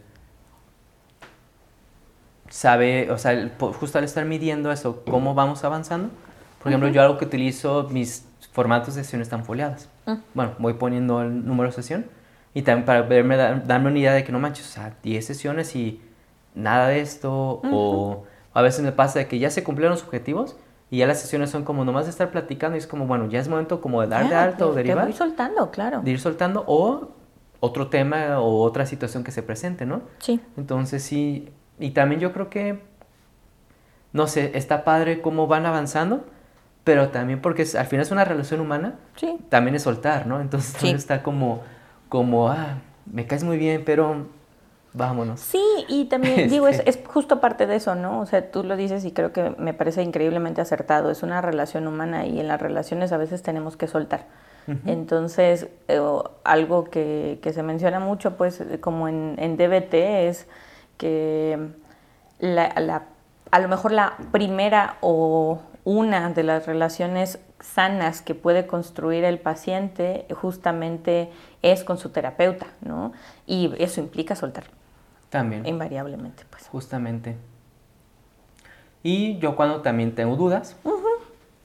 sabe, 2.49 3.11
o 3.11 3.17
sea, 3.17 3.51
justo 3.79 3.97
al 3.97 4.03
estar 4.03 4.25
midiendo 4.25 4.71
eso, 4.71 5.03
cómo 5.05 5.33
vamos 5.35 5.63
avanzando. 5.63 6.09
Por 6.61 6.69
ejemplo, 6.71 6.89
yo 6.89 7.01
algo 7.01 7.17
que 7.17 7.25
utilizo 7.25 7.87
mis 7.91 8.25
formatos 8.51 8.95
de 8.95 9.03
sesión 9.03 9.21
están 9.21 9.45
foliadas. 9.45 9.89
Mm. 10.05 10.13
Bueno, 10.33 10.51
voy 10.59 10.73
poniendo 10.73 11.21
el 11.21 11.45
número 11.45 11.69
de 11.69 11.75
sesión 11.75 12.05
y 12.53 12.63
también 12.63 12.85
para 12.85 13.01
verme, 13.03 13.37
dar- 13.37 13.65
darme 13.67 13.89
una 13.89 13.99
idea 13.99 14.13
de 14.13 14.23
que 14.23 14.31
no 14.31 14.39
manches, 14.39 14.65
o 14.67 14.71
sea, 14.71 14.95
10 15.03 15.25
sesiones 15.25 15.75
y 15.75 16.01
nada 16.55 16.87
de 16.87 16.99
esto, 17.01 17.61
o 17.63 18.25
a 18.53 18.61
veces 18.61 18.83
me 18.83 18.91
pasa 18.91 19.19
de 19.19 19.27
que 19.27 19.39
ya 19.39 19.49
se 19.49 19.63
cumplieron 19.63 19.93
los 19.95 20.03
objetivos 20.03 20.55
y 20.89 20.97
ya 20.97 21.07
las 21.07 21.19
sesiones 21.21 21.49
son 21.51 21.63
como 21.63 21.85
nomás 21.85 22.05
de 22.05 22.11
estar 22.11 22.31
platicando 22.31 22.75
y 22.75 22.79
es 22.79 22.87
como, 22.87 23.05
bueno, 23.05 23.27
ya 23.29 23.39
es 23.39 23.47
momento 23.47 23.79
como 23.81 24.01
de 24.01 24.07
dar 24.07 24.23
de 24.23 24.29
Ya, 24.31 24.43
alta 24.43 24.65
o 24.65 24.73
derivar, 24.73 25.03
voy 25.05 25.13
soltando, 25.13 25.69
claro. 25.71 26.01
de 26.01 26.11
ir 26.11 26.19
soltando 26.19 26.63
o 26.67 27.09
otro 27.59 27.87
tema 27.89 28.39
o 28.39 28.61
otra 28.63 28.85
situación 28.85 29.23
que 29.23 29.31
se 29.31 29.43
presente, 29.43 29.85
¿no? 29.85 30.01
Sí. 30.19 30.39
Entonces 30.57 31.03
sí, 31.03 31.49
y 31.77 31.91
también 31.91 32.19
yo 32.21 32.31
creo 32.33 32.49
que, 32.49 32.79
no 34.13 34.27
sé, 34.27 34.51
está 34.57 34.83
padre 34.83 35.21
cómo 35.21 35.45
van 35.47 35.65
avanzando, 35.65 36.25
pero 36.83 37.09
también 37.09 37.41
porque 37.41 37.61
es- 37.61 37.75
al 37.75 37.85
final 37.85 38.03
es 38.05 38.11
una 38.11 38.25
relación 38.25 38.59
humana, 38.59 38.95
Sí. 39.15 39.37
también 39.49 39.75
es 39.75 39.83
soltar, 39.83 40.25
¿no? 40.25 40.41
Entonces 40.41 40.75
Sí. 40.79 40.89
está 40.89 41.21
como, 41.21 41.61
como, 42.07 42.49
ah, 42.49 42.79
me 43.05 43.27
caes 43.27 43.43
muy 43.43 43.57
bien, 43.57 43.83
pero 43.85 44.25
vámonos. 44.93 45.39
Sí, 45.39 45.61
y 45.87 46.05
también 46.05 46.49
digo, 46.49 46.67
es, 46.67 46.79
Este. 46.79 46.89
es 46.89 46.99
justo 47.07 47.39
parte 47.39 47.67
de 47.67 47.75
eso, 47.75 47.95
¿no? 47.95 48.19
O 48.21 48.25
sea, 48.25 48.51
tú 48.51 48.63
lo 48.63 48.75
dices 48.75 49.05
y 49.05 49.11
creo 49.11 49.31
que 49.33 49.53
me 49.57 49.73
parece 49.73 50.01
increíblemente 50.03 50.61
acertado. 50.61 51.09
Es 51.11 51.23
una 51.23 51.41
relación 51.41 51.87
humana 51.87 52.25
y 52.25 52.39
en 52.39 52.47
las 52.47 52.61
relaciones 52.61 53.11
a 53.11 53.17
veces 53.17 53.41
tenemos 53.43 53.77
que 53.77 53.87
soltar. 53.87 54.25
Entonces, 54.85 55.67
eh, 55.87 55.99
algo 56.43 56.83
que, 56.83 57.39
que 57.41 57.53
se 57.53 57.63
menciona 57.63 57.99
mucho, 57.99 58.37
pues, 58.37 58.63
como 58.81 59.07
en, 59.07 59.35
en 59.39 59.57
DBT, 59.57 60.27
es 60.29 60.45
que 60.97 61.57
la, 62.39 62.73
la- 62.79 63.03
a 63.49 63.59
lo 63.59 63.67
mejor 63.67 63.91
la 63.91 64.13
primera 64.31 64.97
o 65.01 65.59
una 65.85 66.29
de 66.29 66.43
las 66.43 66.67
relaciones 66.67 67.39
sanas 67.59 68.21
que 68.21 68.35
puede 68.35 68.67
construir 68.67 69.23
el 69.23 69.39
paciente 69.39 70.27
justamente 70.39 71.31
es 71.63 71.83
con 71.83 71.97
su 71.97 72.09
terapeuta, 72.09 72.67
¿no? 72.81 73.11
Y 73.47 73.73
eso 73.79 73.99
implica 74.01 74.35
soltar, 74.35 74.65
También, 75.29 75.65
invariablemente, 75.65 76.43
pues. 76.49 76.67
justamente. 76.67 77.35
Y 79.03 79.37
yo 79.39 79.55
cuando 79.55 79.81
también 79.81 80.13
tengo 80.13 80.35
dudas, 80.35 80.75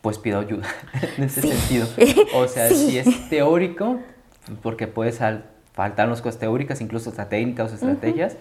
pues 0.00 0.18
pido 0.18 0.38
ayuda 0.40 0.66
en 1.16 1.24
ese 1.24 1.42
Sí. 1.42 1.48
sentido. 1.50 1.86
O 2.34 2.46
sea, 2.46 2.68
Sí. 2.68 2.90
si 2.90 2.98
es 2.98 3.28
teórico, 3.28 3.98
porque 4.62 4.86
puede 4.86 5.12
sal- 5.12 5.46
faltarnos 5.72 6.20
cosas 6.22 6.38
teóricas, 6.38 6.80
incluso 6.80 7.10
hasta 7.10 7.28
técnicas 7.28 7.72
o 7.72 7.74
estrategias, 7.74 8.36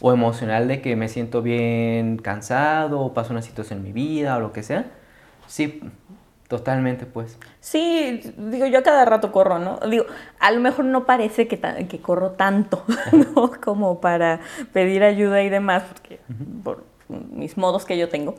o 0.00 0.12
emocional 0.12 0.68
de 0.68 0.82
que 0.82 0.96
me 0.96 1.08
siento 1.08 1.40
bien 1.40 2.18
cansado 2.18 3.00
o 3.00 3.14
pasa 3.14 3.30
una 3.32 3.42
situación 3.42 3.78
en 3.78 3.84
mi 3.84 3.92
vida 3.92 4.36
o 4.36 4.40
lo 4.40 4.52
que 4.52 4.62
sea. 4.62 4.86
Sí, 5.46 5.80
totalmente 6.48 7.06
pues. 7.06 7.38
Sí, 7.60 8.20
digo, 8.36 8.66
yo 8.66 8.78
a 8.78 8.82
cada 8.82 9.04
rato 9.04 9.32
corro, 9.32 9.58
¿no? 9.58 9.78
Digo, 9.88 10.04
a 10.40 10.50
lo 10.50 10.60
mejor 10.60 10.84
no 10.84 11.04
parece 11.06 11.48
que, 11.48 11.58
que 11.88 11.98
corro 12.00 12.32
tanto, 12.32 12.84
¿no? 13.12 13.50
Como 13.64 14.00
para 14.00 14.40
pedir 14.72 15.02
ayuda 15.04 15.42
y 15.42 15.48
demás, 15.48 15.84
porque 15.88 16.20
por 16.62 16.84
mis 17.08 17.56
modos 17.56 17.84
que 17.84 17.96
yo 17.98 18.08
tengo. 18.08 18.34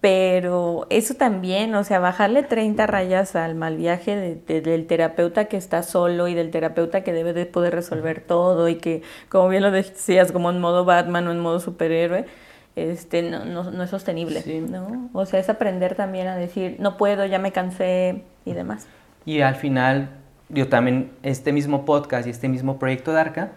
Pero 0.00 0.86
eso 0.88 1.12
también, 1.14 1.74
o 1.74 1.84
sea, 1.84 1.98
bajarle 1.98 2.42
30 2.42 2.86
rayas 2.86 3.36
al 3.36 3.54
mal 3.54 3.76
viaje 3.76 4.16
de- 4.16 4.34
de- 4.34 4.62
del 4.62 4.86
terapeuta 4.86 5.44
que 5.44 5.58
está 5.58 5.82
solo 5.82 6.26
y 6.26 6.32
del 6.34 6.50
terapeuta 6.50 7.02
que 7.04 7.12
debe 7.12 7.34
de 7.34 7.44
poder 7.44 7.74
resolver 7.74 8.22
todo 8.22 8.68
y 8.70 8.76
que, 8.76 9.02
como 9.28 9.50
bien 9.50 9.62
lo 9.62 9.70
decías, 9.70 10.32
como 10.32 10.48
en 10.50 10.58
modo 10.58 10.86
Batman 10.86 11.28
o 11.28 11.32
en 11.32 11.40
modo 11.40 11.60
superhéroe, 11.60 12.24
este, 12.76 13.22
no, 13.22 13.44
no, 13.44 13.70
no 13.70 13.82
es 13.82 13.90
sostenible, 13.90 14.42
Sí. 14.42 14.60
¿no? 14.60 15.10
O 15.12 15.26
sea, 15.26 15.40
es 15.40 15.48
aprender 15.48 15.94
también 15.94 16.26
a 16.28 16.36
decir, 16.36 16.76
no 16.78 16.96
puedo, 16.96 17.24
ya 17.26 17.38
me 17.38 17.52
cansé 17.52 18.22
y 18.44 18.52
demás. 18.52 18.86
Y 19.24 19.40
al 19.40 19.54
final, 19.56 20.10
yo 20.48 20.68
también, 20.68 21.10
este 21.22 21.52
mismo 21.52 21.84
podcast 21.84 22.26
y 22.26 22.30
este 22.30 22.48
mismo 22.48 22.78
proyecto 22.78 23.12
de 23.12 23.20
ARCA, 23.20 23.52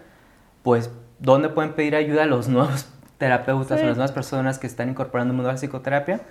pues, 0.64 0.92
¿dónde 1.20 1.50
pueden 1.50 1.74
pedir 1.74 1.96
ayuda 1.96 2.24
a 2.24 2.26
los 2.26 2.48
nuevos 2.50 2.90
terapeutas 3.18 3.80
Sí. 3.80 3.86
o 3.86 3.88
las 3.90 3.98
nuevas 3.98 4.12
personas 4.12 4.60
que 4.60 4.68
están 4.68 4.90
incorporando 4.90 5.32
el 5.32 5.36
mundo 5.36 5.48
de 5.50 5.54
la 5.54 5.58
psicoterapia? 5.60 6.22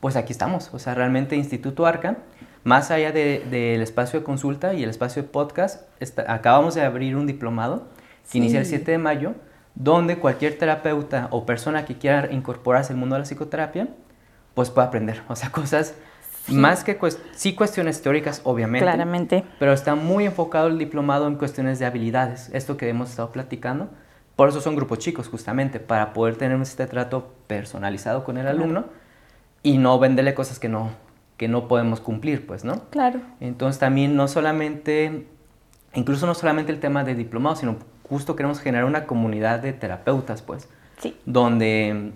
Pues 0.00 0.16
aquí 0.16 0.32
estamos, 0.32 0.72
o 0.74 0.78
sea, 0.78 0.94
realmente 0.94 1.34
Instituto 1.36 1.86
ARCA, 1.86 2.18
más 2.62 2.90
allá 2.90 3.10
de- 3.12 3.42
del 3.50 3.80
espacio 3.80 4.20
de 4.20 4.24
consulta 4.24 4.74
y 4.74 4.82
el 4.82 4.90
espacio 4.90 5.22
de 5.22 5.28
podcast, 5.28 5.88
está- 6.00 6.30
acabamos 6.30 6.74
de 6.74 6.82
abrir 6.82 7.16
un 7.16 7.26
diplomado 7.26 7.84
que 8.24 8.30
Sí. 8.30 8.38
inicia 8.38 8.58
el 8.60 8.66
7 8.66 8.90
de 8.92 8.98
mayo, 8.98 9.34
donde 9.74 10.18
cualquier 10.18 10.56
terapeuta 10.58 11.28
o 11.30 11.44
persona 11.46 11.84
que 11.84 11.96
quiera 11.96 12.30
incorporarse 12.32 12.92
al 12.92 12.98
mundo 12.98 13.14
de 13.16 13.20
la 13.20 13.24
psicoterapia, 13.26 13.88
pues 14.54 14.70
puede 14.70 14.86
aprender, 14.88 15.22
o 15.28 15.34
sea, 15.36 15.50
cosas 15.52 15.94
más 16.48 16.84
que 16.84 16.98
cues- 16.98 17.18
sí 17.34 17.54
cuestiones 17.54 18.02
teóricas, 18.02 18.42
obviamente, 18.44 18.84
Claramente. 18.84 19.44
pero 19.58 19.72
está 19.72 19.94
muy 19.94 20.26
enfocado 20.26 20.68
el 20.68 20.78
diplomado 20.78 21.26
en 21.26 21.36
cuestiones 21.36 21.78
de 21.78 21.86
habilidades, 21.86 22.50
esto 22.52 22.76
que 22.76 22.88
hemos 22.88 23.10
estado 23.10 23.32
platicando. 23.32 23.88
Por 24.36 24.48
eso 24.48 24.60
son 24.60 24.74
grupos 24.76 24.98
chicos, 24.98 25.28
justamente, 25.28 25.80
para 25.80 26.12
poder 26.12 26.36
tener 26.36 26.60
este 26.60 26.86
trato 26.86 27.32
personalizado 27.46 28.24
con 28.24 28.36
el 28.36 28.46
alumno 28.48 28.86
y 29.62 29.78
no 29.78 29.98
venderle 29.98 30.34
cosas 30.34 30.58
que 30.58 30.68
no, 30.68 30.90
que 31.36 31.46
no 31.48 31.66
podemos 31.68 32.00
cumplir, 32.00 32.46
pues, 32.46 32.64
¿no? 32.64 32.82
Claro. 32.90 33.20
Entonces 33.40 33.78
también 33.80 34.14
no 34.16 34.26
solamente, 34.28 35.26
incluso 35.94 36.26
no 36.26 36.34
solamente 36.34 36.72
el 36.72 36.80
tema 36.80 37.04
de 37.04 37.14
diplomado, 37.14 37.56
sino 37.56 37.76
justo 38.08 38.36
queremos 38.36 38.60
generar 38.60 38.84
una 38.86 39.06
comunidad 39.06 39.60
de 39.60 39.72
terapeutas, 39.72 40.42
pues, 40.42 40.68
Sí. 40.98 41.16
donde 41.26 42.12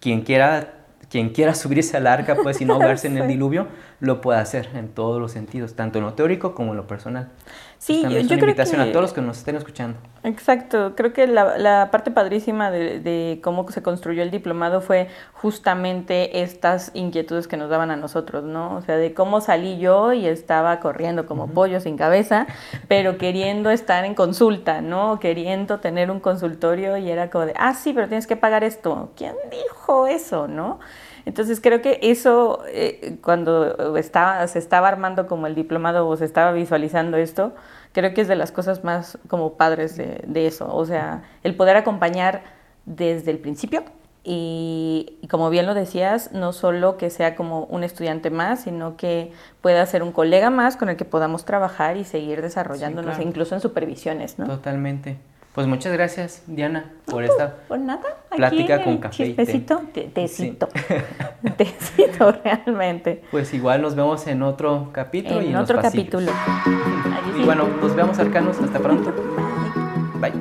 quien 0.00 0.22
quiera, 0.22 0.74
quien 1.10 1.30
quiera 1.30 1.54
subirse 1.54 1.96
al 1.96 2.06
arca, 2.06 2.36
pues, 2.42 2.60
y 2.60 2.64
no 2.64 2.74
ahogarse 2.74 3.06
en 3.06 3.18
el 3.18 3.28
diluvio, 3.28 3.68
lo 4.00 4.20
puede 4.20 4.40
hacer 4.40 4.68
en 4.74 4.88
todos 4.88 5.20
los 5.20 5.32
sentidos, 5.32 5.74
tanto 5.74 5.98
en 5.98 6.04
lo 6.04 6.14
teórico 6.14 6.54
como 6.54 6.72
en 6.72 6.76
lo 6.78 6.86
personal. 6.86 7.28
Sí, 7.84 7.98
Pues 8.00 8.14
yo- 8.14 8.18
es 8.20 8.28
yo 8.28 8.34
una 8.36 8.40
creo 8.40 8.48
invitación 8.52 8.82
que- 8.82 8.88
a 8.88 8.92
todos 8.92 9.02
los 9.02 9.12
que 9.12 9.20
nos 9.20 9.36
estén 9.36 9.56
escuchando. 9.56 9.98
Exacto, 10.22 10.94
creo 10.96 11.12
que 11.12 11.26
la, 11.26 11.58
la 11.58 11.90
parte 11.90 12.10
padrísima 12.10 12.70
de, 12.70 12.98
de 12.98 13.40
cómo 13.44 13.70
se 13.70 13.82
construyó 13.82 14.22
el 14.22 14.30
diplomado 14.30 14.80
fue 14.80 15.08
justamente 15.34 16.40
estas 16.40 16.90
inquietudes 16.94 17.46
que 17.46 17.58
nos 17.58 17.68
daban 17.68 17.90
a 17.90 17.96
nosotros, 17.96 18.42
¿no? 18.42 18.76
O 18.76 18.80
sea, 18.80 18.96
de 18.96 19.12
cómo 19.12 19.42
salí 19.42 19.78
yo 19.78 20.14
y 20.14 20.24
estaba 20.26 20.80
corriendo 20.80 21.26
como 21.26 21.48
pollo 21.48 21.78
sin 21.78 21.98
cabeza, 21.98 22.46
pero 22.88 23.18
queriendo 23.18 23.68
estar 23.68 24.06
en 24.06 24.14
consulta, 24.14 24.80
¿no? 24.80 25.20
Queriendo 25.20 25.78
tener 25.80 26.10
un 26.10 26.20
consultorio 26.20 26.96
y 26.96 27.10
era 27.10 27.28
como 27.28 27.44
de, 27.44 27.52
ah, 27.58 27.74
sí, 27.74 27.92
pero 27.92 28.08
tienes 28.08 28.26
que 28.26 28.36
pagar 28.36 28.64
esto. 28.64 29.10
¿Quién 29.14 29.34
dijo 29.50 30.06
eso, 30.06 30.48
no? 30.48 30.80
Entonces 31.26 31.60
creo 31.60 31.82
que 31.82 31.98
eso, 32.02 32.62
eh, 32.68 33.18
cuando 33.22 33.96
estaba, 33.98 34.46
se 34.46 34.58
estaba 34.58 34.88
armando 34.88 35.26
como 35.26 35.46
el 35.46 35.54
diplomado 35.54 36.08
o 36.08 36.16
se 36.16 36.24
estaba 36.24 36.52
visualizando 36.52 37.16
esto, 37.18 37.52
creo 37.94 38.12
que 38.12 38.20
es 38.20 38.28
de 38.28 38.36
las 38.36 38.52
cosas 38.52 38.84
más 38.84 39.16
como 39.28 39.54
padres 39.54 39.96
de, 39.96 40.22
de 40.26 40.46
eso. 40.46 40.74
O 40.74 40.84
sea, 40.84 41.22
el 41.42 41.54
poder 41.54 41.76
acompañar 41.76 42.42
desde 42.84 43.30
el 43.30 43.38
principio 43.38 43.84
y, 44.24 45.18
y 45.22 45.28
como 45.28 45.48
bien 45.48 45.66
lo 45.66 45.74
decías, 45.74 46.32
no 46.32 46.52
solo 46.52 46.96
que 46.96 47.10
sea 47.10 47.36
como 47.36 47.64
un 47.64 47.84
estudiante 47.84 48.30
más, 48.30 48.62
sino 48.62 48.96
que 48.96 49.32
pueda 49.60 49.84
ser 49.86 50.02
un 50.02 50.12
colega 50.12 50.50
más 50.50 50.76
con 50.76 50.88
el 50.88 50.96
que 50.96 51.04
podamos 51.04 51.44
trabajar 51.44 51.96
y 51.96 52.04
seguir 52.04 52.42
desarrollándonos, 52.42 53.16
claro. 53.16 53.28
incluso 53.28 53.54
en 53.54 53.60
supervisiones, 53.60 54.38
¿no? 54.38 54.46
Totalmente. 54.46 55.18
Pues 55.54 55.68
muchas 55.68 55.92
gracias, 55.92 56.42
Diana, 56.48 56.90
por 57.04 57.22
esta 57.22 57.54
Pues 57.68 57.80
nada, 57.80 58.02
Plática 58.34 58.82
con 58.82 58.98
café 58.98 59.26
y 59.26 59.34
té. 59.34 59.44
chispecito, 59.44 59.82
te- 59.92 60.08
tecito, 60.08 60.68
tecito 61.56 62.32
realmente. 62.42 63.22
Pues 63.30 63.54
igual 63.54 63.80
nos 63.82 63.94
vemos 63.94 64.26
en 64.26 64.42
otro 64.42 64.88
capítulo 64.92 65.36
y 65.40 65.44
En 65.44 65.50
en 65.50 65.52
los 65.54 65.62
otro 65.70 65.80
capítulo. 65.80 66.32
Y 67.38 67.44
bueno, 67.44 67.68
nos 67.80 67.94
vemos 67.94 68.18
arcanos. 68.18 68.58
Hasta 68.60 68.80
pronto. 68.80 69.14
Bye. 70.20 70.32